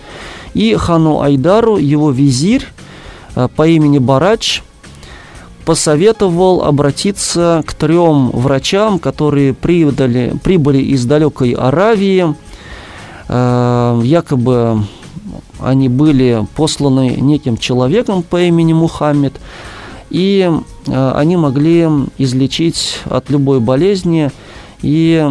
[0.53, 2.67] И хану Айдару его визирь
[3.36, 4.63] э, по имени Барач
[5.65, 12.36] посоветовал обратиться к трем врачам, которые прибыли, прибыли из далекой Аравии.
[13.28, 14.84] Э, якобы
[15.62, 19.34] они были посланы неким человеком по имени Мухаммед,
[20.10, 20.51] и
[20.88, 21.88] они могли
[22.18, 24.32] излечить от любой болезни–
[24.82, 25.28] и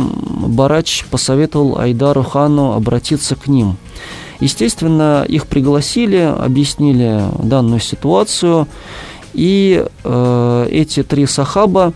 [0.47, 3.77] Барач посоветовал Айдару хану обратиться к ним.
[4.41, 8.69] Естественно, их пригласили, объяснили данную ситуацию,
[9.33, 11.93] и э, эти три сахаба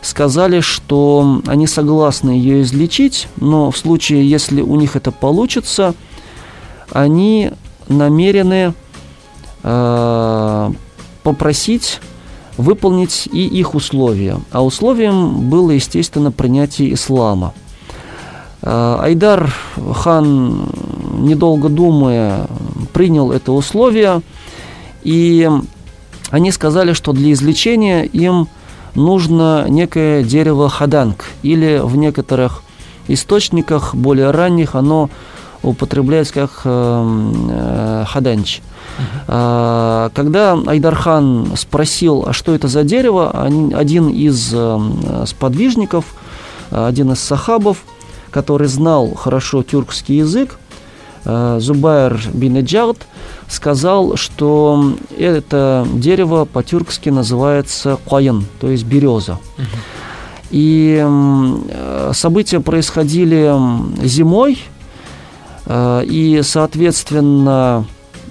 [0.00, 5.94] сказали, что они согласны ее излечить, но в случае, если у них это получится,
[6.94, 7.50] они
[7.88, 8.72] намерены
[9.62, 10.70] э,
[11.22, 12.00] попросить
[12.56, 14.38] выполнить и их условия.
[14.52, 17.52] А условием было, естественно, принятие ислама.
[18.62, 19.52] А, Айдар
[19.94, 20.68] хан,
[21.18, 22.46] недолго думая,
[22.92, 24.22] принял это условие,
[25.02, 25.50] и
[26.30, 28.48] они сказали, что для излечения им
[28.94, 32.62] нужно некое дерево хаданг, или в некоторых
[33.08, 35.10] источниках более ранних оно
[35.64, 38.60] употребляется как э, э, хаданч.
[38.96, 40.10] Uh-huh.
[40.14, 43.30] Когда Айдархан спросил, а что это за дерево,
[43.74, 46.04] один из э, сподвижников,
[46.70, 47.78] один из сахабов,
[48.30, 50.58] который знал хорошо тюркский язык,
[51.24, 53.06] э, Зубайр бин Эджард,
[53.48, 59.38] сказал, что это дерево по-тюркски называется куаен, то есть береза.
[59.56, 59.64] Uh-huh.
[60.50, 63.52] И э, события происходили
[64.04, 64.58] зимой,
[65.66, 67.86] и, соответственно,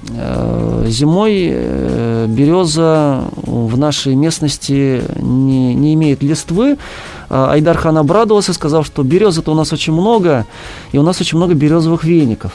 [0.09, 6.77] Э, зимой э, береза в нашей местности не, не имеет листвы.
[7.29, 10.45] Айдархан обрадовался, сказав, что березы-то у нас очень много,
[10.91, 12.51] и у нас очень много березовых веников.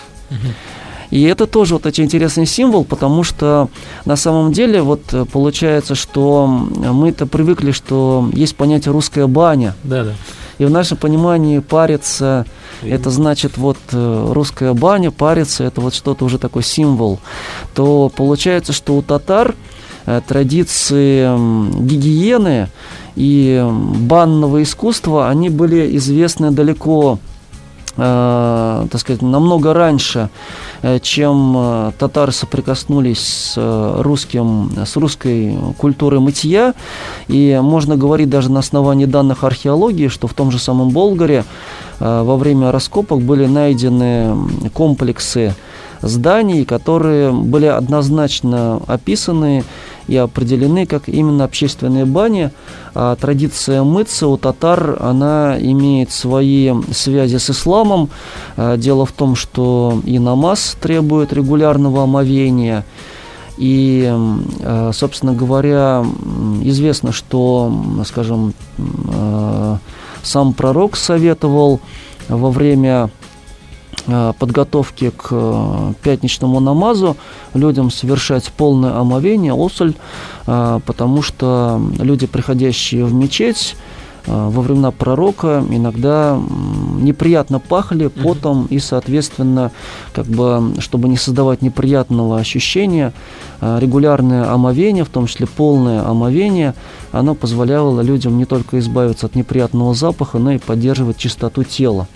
[1.10, 3.70] И это тоже вот очень интересный символ, потому что
[4.04, 5.02] на самом деле вот
[5.32, 9.74] получается, что мы-то привыкли, что есть понятие русская баня.
[9.82, 10.12] Да, да.
[10.58, 12.44] И в нашем понимании париться
[12.82, 17.20] это значит вот э, русская баня, париться, это вот что-то уже такой символ,
[17.74, 19.54] то получается, что у татар
[20.06, 21.28] э, традиции
[21.80, 22.68] гигиены
[23.14, 23.64] и
[24.00, 27.18] банного искусства, они были известны далеко
[27.98, 30.30] э, так сказать, намного раньше,
[30.82, 33.54] э, чем э, татары соприкоснулись с
[34.00, 36.74] русским, с русской культурой мытья.
[37.26, 41.44] И можно говорить даже на основании данных археологии, что в том же самом Болгаре
[42.00, 44.36] во время раскопок были найдены
[44.72, 45.54] комплексы
[46.02, 49.64] зданий, которые были однозначно описаны
[50.06, 52.50] и определены как именно общественные бани.
[52.94, 58.08] А традиция мыться у татар, она имеет свои связи с исламом.
[58.56, 62.84] А, дело в том, что и намаз требует регулярного омовения,
[63.58, 64.08] и,
[64.62, 66.04] а, собственно говоря,
[66.62, 67.72] известно, что,
[68.06, 68.54] скажем,
[70.22, 71.80] сам пророк советовал
[72.28, 73.10] во время
[74.38, 77.16] подготовки к э, пятничному намазу
[77.54, 79.94] людям совершать полное омовение, осль,
[80.46, 83.76] э, потому что люди, приходящие в мечеть,
[84.26, 86.38] во времена пророка иногда
[87.00, 89.70] неприятно пахли потом и, соответственно,
[90.12, 93.14] как бы, чтобы не создавать неприятного ощущения,
[93.62, 96.74] регулярное омовение, в том числе полное омовение,
[97.10, 102.06] оно позволяло людям не только избавиться от неприятного запаха, но и поддерживать чистоту тела.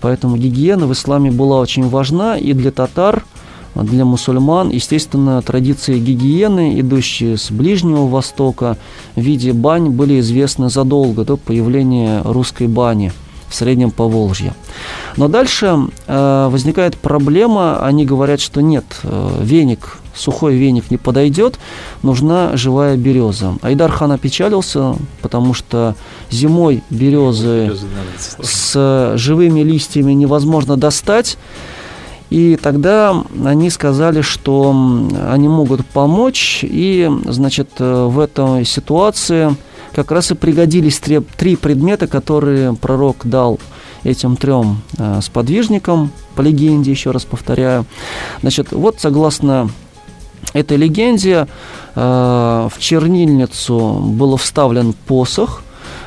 [0.00, 3.24] Поэтому гигиена в исламе была очень важна и для татар,
[3.74, 8.76] для мусульман, естественно, традиции гигиены, идущие с Ближнего Востока
[9.14, 13.12] в виде бань, были известны задолго до появления русской бани
[13.48, 14.54] в Среднем Поволжье.
[15.16, 15.76] Но дальше
[16.06, 21.58] э, возникает проблема, они говорят, что нет, э, веник сухой веник не подойдет,
[22.02, 23.56] нужна живая береза.
[23.62, 25.94] Айдар хан опечалился, потому что
[26.30, 27.76] зимой березы
[28.42, 31.38] с живыми листьями невозможно достать.
[32.30, 34.70] И тогда они сказали, что
[35.30, 39.56] они могут помочь, и, значит, в этой ситуации
[39.94, 43.58] как раз и пригодились три, три предмета, которые пророк дал
[44.04, 47.84] этим трем э, сподвижникам, по легенде, еще раз повторяю.
[48.42, 49.70] Значит, вот согласно
[50.60, 51.46] этой легенде
[51.94, 55.62] э, в чернильницу был вставлен посох,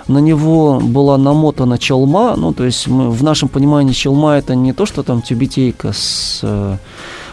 [0.07, 4.73] на него была намотана челма, ну, то есть мы, в нашем понимании челма это не
[4.73, 6.77] то, что там тюбетейка с э,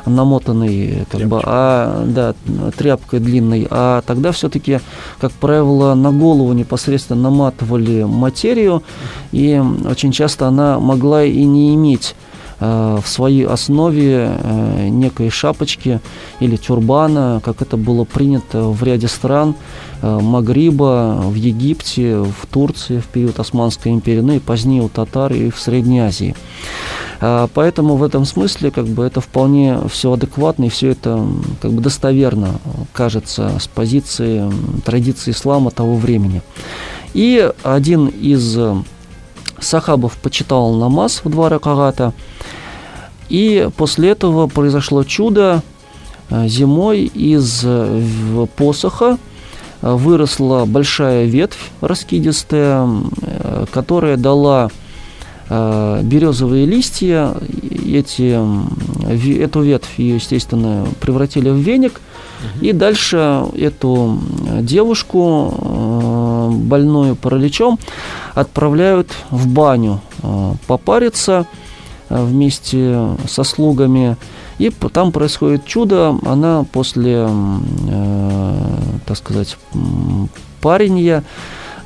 [0.07, 2.35] намотанной, как бы, а, да,
[2.77, 4.81] тряпкой длинной, а тогда все-таки,
[5.21, 8.83] как правило, на голову непосредственно наматывали материю,
[9.33, 12.15] и очень часто она могла и не иметь
[12.61, 16.01] в своей основе э, некой шапочки
[16.41, 19.55] или тюрбана, как это было принято в ряде стран
[20.03, 25.33] э, Магриба, в Египте, в Турции в период Османской империи, ну и позднее у татар
[25.33, 26.35] и в Средней Азии.
[27.21, 31.27] Поэтому в этом смысле как бы это вполне все адекватно и все это
[31.61, 32.61] как бы достоверно
[32.93, 34.49] кажется с позиции
[34.85, 36.43] традиции ислама того времени.
[37.15, 38.57] И один из
[39.61, 42.13] Сахабов почитал намаз в два ракагата,
[43.29, 45.63] и после этого произошло чудо.
[46.31, 49.19] Э, зимой из э, посоха
[49.81, 52.89] э, выросла большая ветвь раскидистая,
[53.73, 54.71] которая дала
[55.51, 57.35] березовые листья.
[57.87, 58.39] Эти,
[59.43, 62.03] эту ветвь, ее, естественно, превратили в веник.
[62.61, 64.21] И дальше эту
[64.61, 67.79] девушку, больную параличом,
[68.41, 70.01] отправляют в баню
[70.67, 71.47] попариться–
[72.11, 74.17] Э, вместе со слугами.
[74.59, 76.17] И там происходит чудо.
[76.25, 78.55] Она после, э,
[79.07, 79.57] так сказать,
[80.61, 81.23] паренья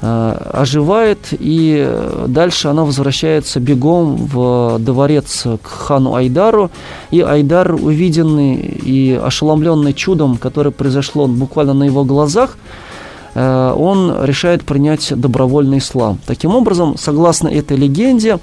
[0.01, 1.89] э, оживает, и
[2.29, 6.71] дальше она возвращается бегом в дворец к хану Айдару,
[7.11, 12.92] и Айдар, увиденный и ошеломленный чудом, которое произошло буквально на его глазах, э,
[13.35, 16.19] он решает принять добровольный ислам.
[16.27, 18.39] Таким образом, согласно этой легенде,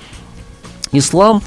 [0.91, 1.41] ислам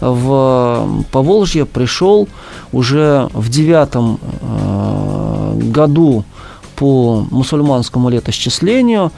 [0.00, 2.28] в Поволжье пришел
[2.72, 6.24] уже в девятом э, году
[6.76, 9.12] по мусульманскому летосчислению.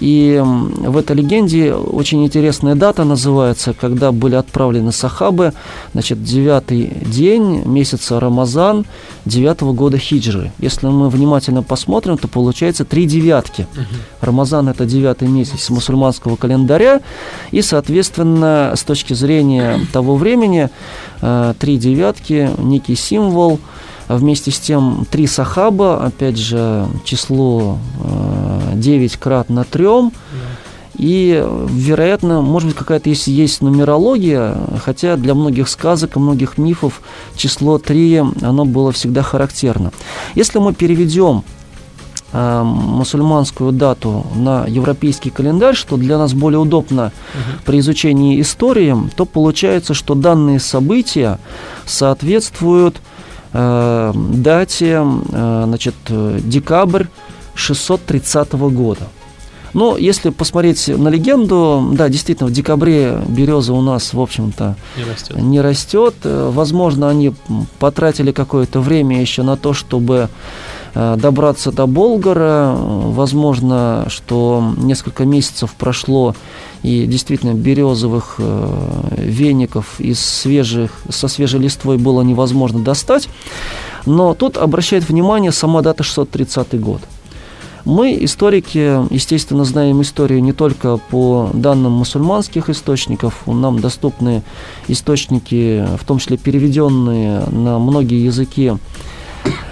[0.00, 5.52] И в этой легенде очень интересная дата называется, когда были отправлены сахабы,
[5.92, 8.84] значит, девятый день месяца Рамазан
[9.24, 10.52] девятого года хиджры.
[10.58, 13.66] Если мы внимательно посмотрим, то получается три девятки.
[14.20, 17.00] Рамазан– это девятый месяц мусульманского календаря,
[17.50, 20.68] и, соответственно, с точки зрения того времени,
[21.22, 23.60] э, три девятки– некий символ–
[24.08, 28.35] Вместе с тем, три сахаба, опять же, число э,
[28.80, 30.12] 9 крат на трем.
[30.96, 37.02] И, вероятно, может быть, какая-то есть, есть нумерология, хотя для многих сказок и многих мифов
[37.36, 39.92] число 3, оно было всегда характерно.
[40.34, 41.44] Если мы переведем
[42.32, 47.62] э, мусульманскую дату на европейский календарь, что для нас более удобно угу.
[47.66, 51.38] при изучении истории, то получается, что данные события
[51.84, 53.02] соответствуют
[53.58, 57.04] Э, дате, э, значит, декабрь
[57.56, 59.08] 630 года.
[59.74, 65.04] Но если посмотреть на легенду, да, действительно, в декабре береза у нас, в общем-то, не
[65.04, 65.36] растет.
[65.36, 66.14] не растет.
[66.24, 67.34] Возможно, они
[67.78, 70.30] потратили какое-то время еще на то, чтобы
[70.94, 72.74] добраться до Болгара.
[72.74, 76.34] Возможно, что несколько месяцев прошло,
[76.82, 83.28] и действительно березовых веников из свежих, со свежей листвой было невозможно достать.
[84.06, 87.02] Но тут обращает внимание сама дата 630 год–
[87.86, 94.42] мы, историки, естественно, знаем историю не только по данным мусульманских источников, нам доступны
[94.88, 98.72] источники, в том числе переведенные на многие языки,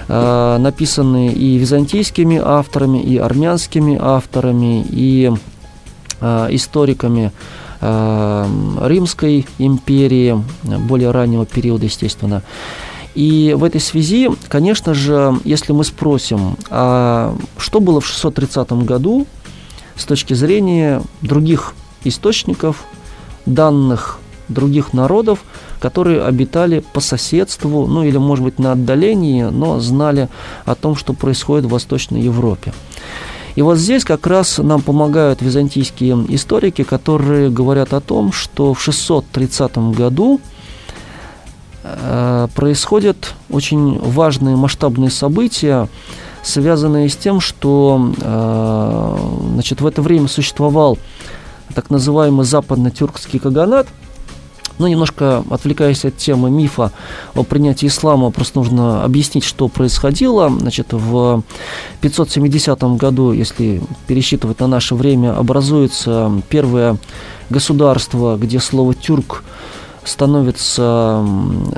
[0.06, 5.32] э, написанные и византийскими авторами, и армянскими авторами, и
[6.20, 7.32] э, историками
[7.80, 8.46] э,
[8.80, 12.42] Римской империи, более раннего периода, естественно.
[13.14, 19.26] И в этой связи, конечно же, если мы спросим, а что было в 630 году
[19.96, 22.84] с точки зрения других источников,
[23.46, 25.40] данных других народов,
[25.80, 30.28] которые обитали по соседству, ну или, может быть, на отдалении, но знали
[30.64, 32.72] о том, что происходит в Восточной Европе.
[33.54, 38.82] И вот здесь как раз нам помогают византийские историки, которые говорят о том, что в
[38.82, 40.40] 630 году
[42.54, 45.88] происходят очень важные масштабные события,
[46.44, 49.16] связанные с тем, что э,
[49.54, 50.98] значит, в это время существовал
[51.74, 53.88] так называемый западно-тюркский каганат.
[54.76, 56.90] Ну, немножко отвлекаясь от темы мифа
[57.34, 60.50] о принятии ислама, просто нужно объяснить, что происходило.
[60.50, 61.44] Значит, в
[62.00, 66.96] 570 году, если пересчитывать на наше время, образуется первое
[67.50, 69.44] государство, где слово «тюрк»
[70.04, 71.24] становится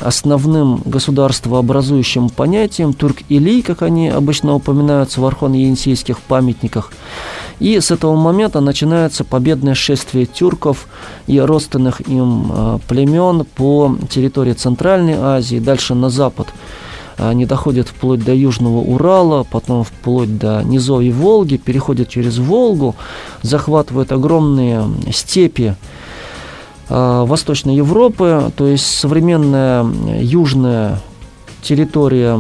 [0.01, 6.93] основным государствообразующим понятием, турк-илий, как они обычно упоминаются в архон-енисейских памятниках.
[7.59, 10.87] И с этого момента начинается победное шествие тюрков
[11.27, 16.49] и родственных им э, племен по территории Центральной Азии, дальше на запад.
[17.17, 22.95] Они доходят вплоть до Южного Урала, потом вплоть до низовья Волги, переходят через Волгу,
[23.41, 26.06] захватывают огромные степи Э,
[26.89, 29.85] Восточной Европы, то есть современная
[30.21, 31.01] южная
[31.63, 32.39] территория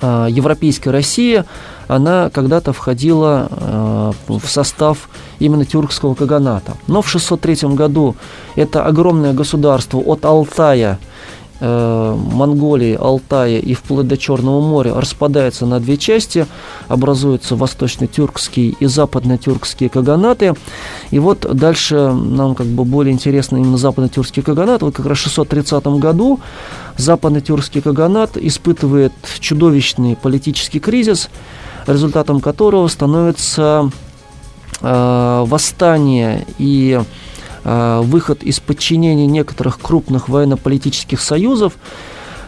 [0.00, 1.44] э, Европейской России,
[1.88, 5.08] она когда-то входила э, в состав
[5.38, 6.74] именно тюркского каганата.
[6.86, 8.16] Но в 603 году
[8.54, 11.31] это огромное государство от Алтая– Э,
[11.64, 16.46] Монголии, Алтая и вплоть до Черного моря распадается на две части,
[16.88, 20.54] образуются восточно-тюркские и западно-тюркские каганаты.
[21.12, 24.82] И вот дальше нам как бы более интересно именно западно-тюркский каганат.
[24.82, 26.40] Вот как раз в 630 году
[26.96, 31.30] западно-тюркский каганат испытывает чудовищный политический кризис,
[31.86, 33.90] результатом которого становится
[34.80, 37.04] э, восстание и Э,
[37.64, 41.74] выход из подчинения некоторых крупных военно-политических союзов,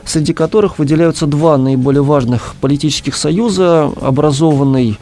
[0.05, 4.99] среди которых выделяются два наиболее важных политических союза, образованный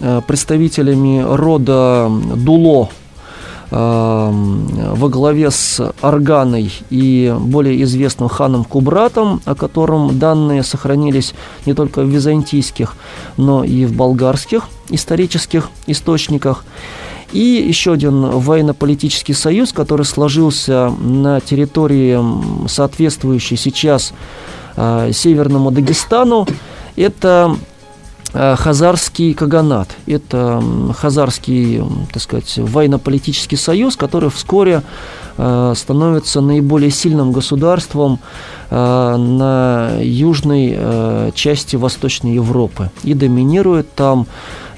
[0.00, 2.88] э, представителями рода Дуло
[3.70, 11.34] э, во главе с Арганой и более известным ханом Кубратом, о котором данные сохранились
[11.66, 12.96] не только в византийских,
[13.36, 16.64] но и в болгарских исторических источниках.
[17.32, 22.18] И еще один военно-политический союз, который сложился на территории,
[22.68, 24.12] соответствующей сейчас
[24.76, 26.46] э, Северному Дагестану,
[26.96, 27.56] это
[28.32, 29.88] Хазарский Каганат.
[30.06, 30.62] Это
[30.96, 34.82] Хазарский, так сказать, военно-политический союз, который вскоре
[35.36, 38.20] э, становится наиболее сильным государством
[38.70, 44.26] э, на южной э, части Восточной Европы и доминирует там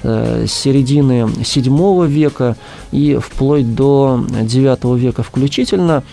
[0.05, 2.57] Э, середины VII века
[2.91, 6.03] и вплоть до IX века включительно.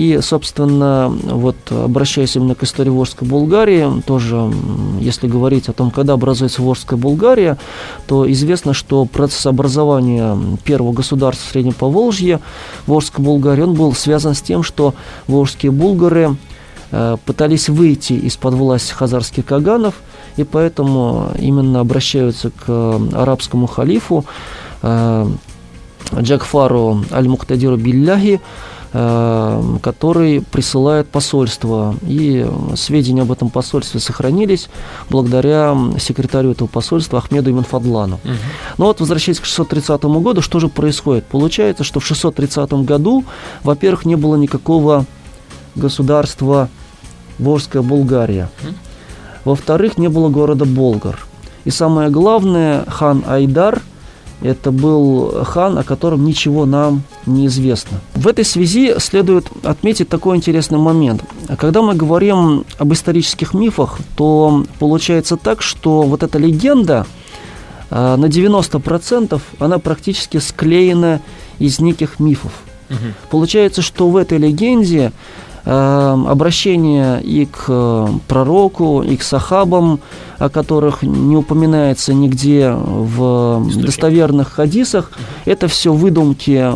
[0.00, 4.50] И, собственно, вот обращаясь именно к истории Волжской Булгарии, тоже,
[4.98, 7.58] если говорить о том, когда образуется Волжская Булгария,
[8.06, 12.40] то известно, что процесс образования первого государства Среднего Поволжья,
[12.86, 14.94] Волжской Булгарии, он был связан с тем, что
[15.26, 16.36] волжские булгары
[16.92, 19.94] э, пытались выйти из-под власти хазарских каганов–
[20.36, 24.24] и поэтому именно обращаются к арабскому халифу
[24.82, 25.26] э,
[26.18, 31.94] Джакфару Аль-Муктадиру Билляхи, э, который присылает посольство.
[32.02, 34.68] И сведения об этом посольстве сохранились
[35.08, 38.16] благодаря секретарю этого посольства Ахмеду Иманфадлану.
[38.24, 38.32] Угу.
[38.78, 41.24] Но вот, возвращаясь к 630 году, что же происходит?
[41.26, 43.24] Получается, что в 630 году,
[43.62, 45.06] во-первых, не было никакого
[45.76, 46.68] государства
[47.38, 48.50] Волжская Булгария.
[48.62, 48.74] Угу.
[49.44, 51.18] Во-вторых, не было города Болгар.
[51.64, 53.82] И самое главное, хан Айдар
[54.42, 58.00] это был хан, о котором ничего нам не известно.
[58.14, 61.22] В этой связи следует отметить такой интересный момент.
[61.58, 67.06] Когда мы говорим об исторических мифах, то получается так, что вот эта легенда
[67.90, 71.20] э, на 90% она практически склеена
[71.58, 72.52] из неких мифов.
[72.88, 72.98] Угу.
[73.30, 75.12] Получается, что в этой легенде
[75.64, 80.00] обращение и к э, пророку, и к сахабам,
[80.38, 85.12] о которых не упоминается нигде в достоверных хадисах.
[85.44, 86.72] Это все выдумки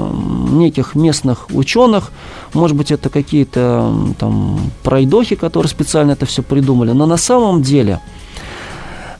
[0.52, 2.12] неких местных ученых.
[2.52, 6.92] Может быть, это какие-то там пройдохи, которые специально это все придумали.
[6.92, 8.00] Но на самом деле–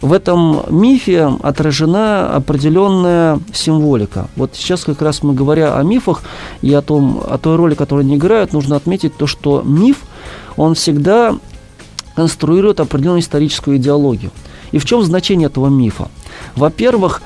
[0.05, 4.28] в этом мифе отражена определенная символика.
[4.36, 6.24] Вот сейчас как раз мы говоря о мифах
[6.61, 10.02] и о, том, о той роли, которую они играют, нужно отметить то, что миф,
[10.59, 11.36] он всегда
[12.16, 14.30] конструирует определенную историческую идеологию.
[14.72, 16.11] И в чем значение этого мифа?
[16.55, 17.22] Во-первых,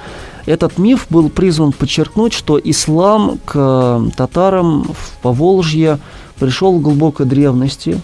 [0.47, 5.99] этот миф был призван подчеркнуть, что ислам к татарам в Поволжье
[6.39, 8.01] пришел в глубокой древности,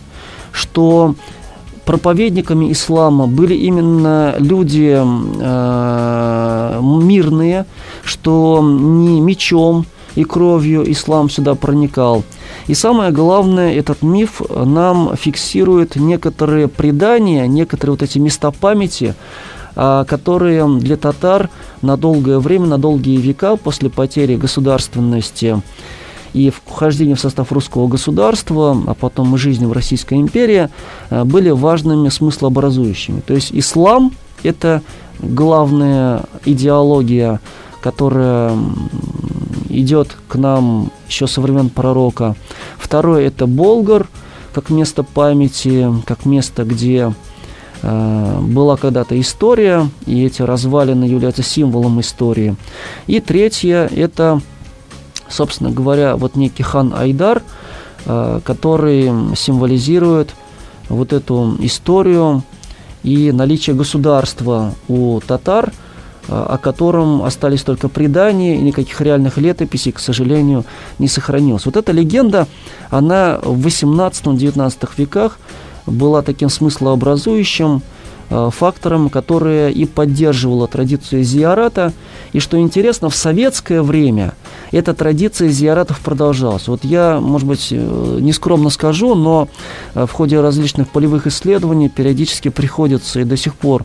[0.50, 1.14] что
[1.84, 7.66] проповедниками ислама были именно люди э, мирные,
[8.02, 12.24] что не мечом и кровью ислам сюда проникал.
[12.66, 19.14] И самое главное, этот миф нам фиксирует некоторые предания, некоторые вот эти места памяти,
[19.76, 21.50] э, которые для татар
[21.82, 25.60] на долгое время, на долгие века после потери государственности
[26.34, 30.68] и вхождение в состав русского государства, а потом и жизни в Российской империи
[31.08, 33.20] э, были важными смыслообразующими.
[33.20, 34.12] То есть ислам–
[34.42, 34.82] это
[35.20, 37.40] главная идеология,
[37.80, 38.52] которая
[39.68, 42.34] идет к нам еще со времен пророка.
[42.78, 44.08] Второе– это Болгар,
[44.52, 47.14] как место памяти, как место, где
[47.82, 52.56] э, была когда-то история, и эти развалины являются символом истории.
[53.06, 54.40] И третье– это
[55.28, 57.42] собственно говоря, вот некий хан Айдар,
[58.06, 60.34] э, который символизирует
[60.88, 62.42] вот эту историю
[63.02, 65.72] и наличие государства у татар,
[66.28, 70.64] э, о котором остались только предания, и никаких реальных летописей, к сожалению,
[70.98, 71.66] не сохранилось.
[71.66, 72.46] Вот эта легенда,
[72.90, 75.38] она в 18-19 веках
[75.86, 77.82] была таким смыслообразующим
[78.30, 81.92] э, фактором, который и поддерживала традицию зиарата.
[82.32, 84.34] И что интересно, в советское время–
[84.74, 86.68] эта традиция зиаратов продолжалась.
[86.68, 89.48] Вот я, может быть, э, нескромно скажу, но
[89.94, 93.84] э, в ходе различных полевых исследований периодически приходится и до сих пор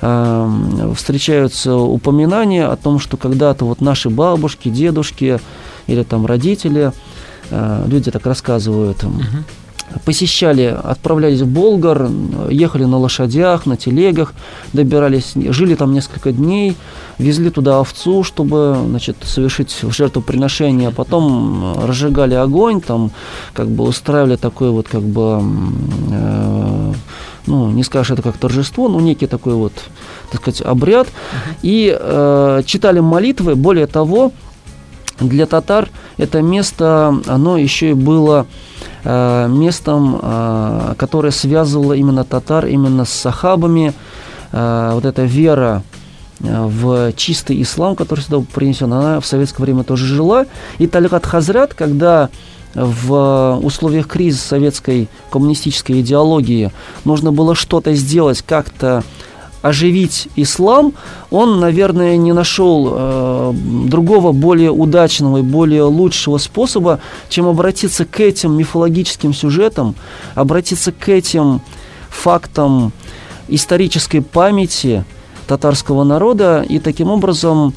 [0.00, 5.40] э, встречаются упоминания о том, что когда-то вот наши бабушки, дедушки
[5.86, 6.92] или там родители,
[7.50, 9.14] э, люди так рассказывают, угу
[10.04, 12.08] посещали, отправлялись в Болгар,
[12.50, 14.34] ехали на лошадях, на телегах,
[14.72, 16.76] добирались, жили там несколько дней,
[17.18, 23.10] везли туда овцу, чтобы значит, совершить жертвоприношение, а потом разжигали огонь, там
[23.52, 25.42] как бы устраивали такой вот как бы
[26.10, 26.92] э,
[27.46, 29.72] ну, не скажешь это как торжество, но некий такой вот,
[30.30, 31.08] так сказать, обряд.
[31.62, 33.54] И э, читали молитвы.
[33.54, 34.32] Более того,
[35.20, 38.46] для татар это место, оно еще и было
[39.06, 43.92] Э, местом, э, которое связывало именно татар именно с сахабами.
[44.50, 45.82] Э, вот эта вера
[46.40, 50.46] в чистый ислам, который сюда принесен, она в советское время тоже жила.
[50.78, 52.28] И Таликат Хазрат, когда
[52.74, 56.72] в условиях кризиса советской коммунистической идеологии
[57.04, 59.04] нужно было что-то сделать, как-то
[59.64, 60.92] оживить ислам,
[61.30, 63.52] он, наверное, не нашел э,
[63.86, 67.00] другого более удачного и более лучшего способа,
[67.30, 69.94] чем обратиться к этим мифологическим сюжетам,
[70.34, 71.62] обратиться к этим
[72.10, 72.92] фактам
[73.48, 75.06] исторической памяти
[75.46, 77.72] татарского народа и таким образом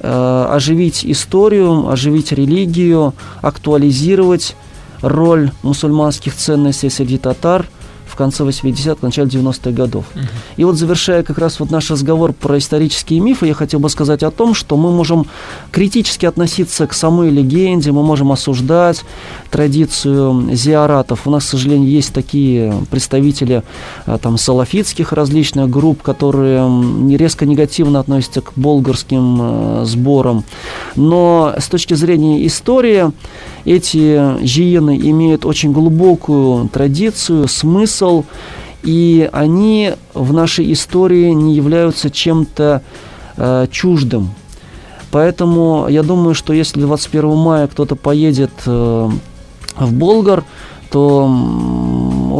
[0.00, 4.56] э, оживить историю, оживить религию, актуализировать
[5.00, 7.68] роль мусульманских ценностей среди татар–
[8.20, 10.04] конце 80-х, начале 90-х годов.
[10.14, 10.28] Uh-huh.
[10.58, 14.22] И вот завершая как раз вот наш разговор про исторические мифы, я хотел бы сказать
[14.22, 15.24] о том, что мы можем
[15.72, 19.04] критически относиться к самой легенде, мы можем осуждать
[19.50, 21.26] традицию зиаратов.
[21.26, 23.62] У нас, к сожалению, есть такие представители
[24.04, 26.60] а, там салафитских различных групп, которые
[27.16, 30.44] резко негативно относятся к болгарским э, сборам.
[30.94, 33.12] Но с точки зрения истории,
[33.64, 38.09] эти жиены имеют очень глубокую традицию, смысл,
[38.82, 42.82] и они в нашей истории не являются чем-то
[43.36, 44.30] э, чуждым.
[45.10, 49.10] Поэтому я думаю, что если 21 мая кто-то поедет э,
[49.76, 50.44] в Болгар,
[50.90, 51.26] то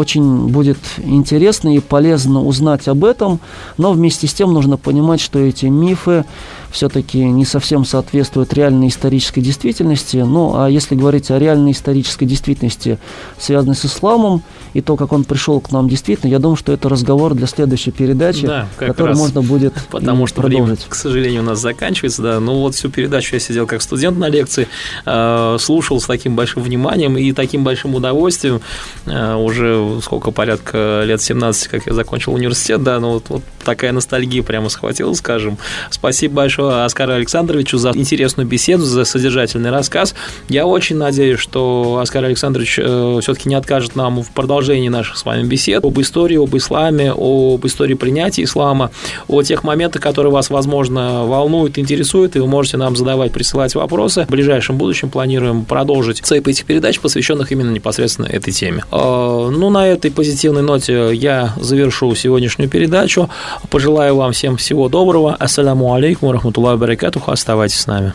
[0.01, 3.38] очень будет интересно и полезно узнать об этом,
[3.76, 6.24] но вместе с тем нужно понимать, что эти мифы
[6.70, 10.18] все-таки не совсем соответствуют реальной исторической действительности.
[10.18, 12.98] Ну, а если говорить о реальной исторической действительности,
[13.38, 14.42] связанной с исламом,
[14.72, 17.90] и то, как он пришел к нам действительно, я думаю, что это разговор для следующей
[17.90, 20.64] передачи, да, который можно будет Потому что продолжить.
[20.66, 22.22] время, к сожалению, у нас заканчивается.
[22.22, 22.40] Да.
[22.40, 24.68] Ну, вот всю передачу я сидел как студент на лекции,
[25.07, 28.61] э, слушал с таким большим вниманием и таким большим удовольствием.
[29.07, 33.93] Э, уже сколько, порядка лет 17, как я закончил университет, да, ну вот, вот такая
[33.93, 35.59] ностальгия прямо схватила, скажем.
[35.91, 40.14] Спасибо большое Оскару Александровичу за интересную беседу, за содержательный рассказ.
[40.49, 45.24] Я очень надеюсь, что Оскар Александрович э, все-таки не откажет нам в продолжении наших с
[45.24, 48.91] вами бесед об истории, об исламе, об истории принятия ислама,
[49.28, 54.24] о тех моментах, которые вас, возможно, волнуют, интересуют, и вы можете нам задавать, присылать вопросы.
[54.26, 58.84] В ближайшем будущем планируем продолжить цепь этих передач, посвященных именно непосредственно этой теме.
[58.91, 63.28] Э, ну, на этой позитивной ноте я завершу сегодняшнюю передачу.
[63.70, 65.35] Пожелаю вам всем всего доброго.
[65.35, 67.31] Ассаляму алейкум, рахматуллахи баракатуху.
[67.31, 68.12] Оставайтесь с нами.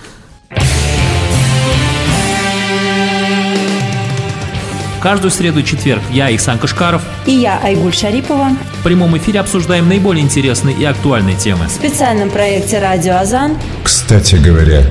[5.05, 8.49] Каждую среду и четверг я, Ихсан Кашкаров и я, Айгуль Шарипова
[8.79, 11.67] в прямом эфире обсуждаем наиболее интересные и актуальные темы.
[11.67, 14.81] В специальном проекте «Радио Азан» Кстати говоря,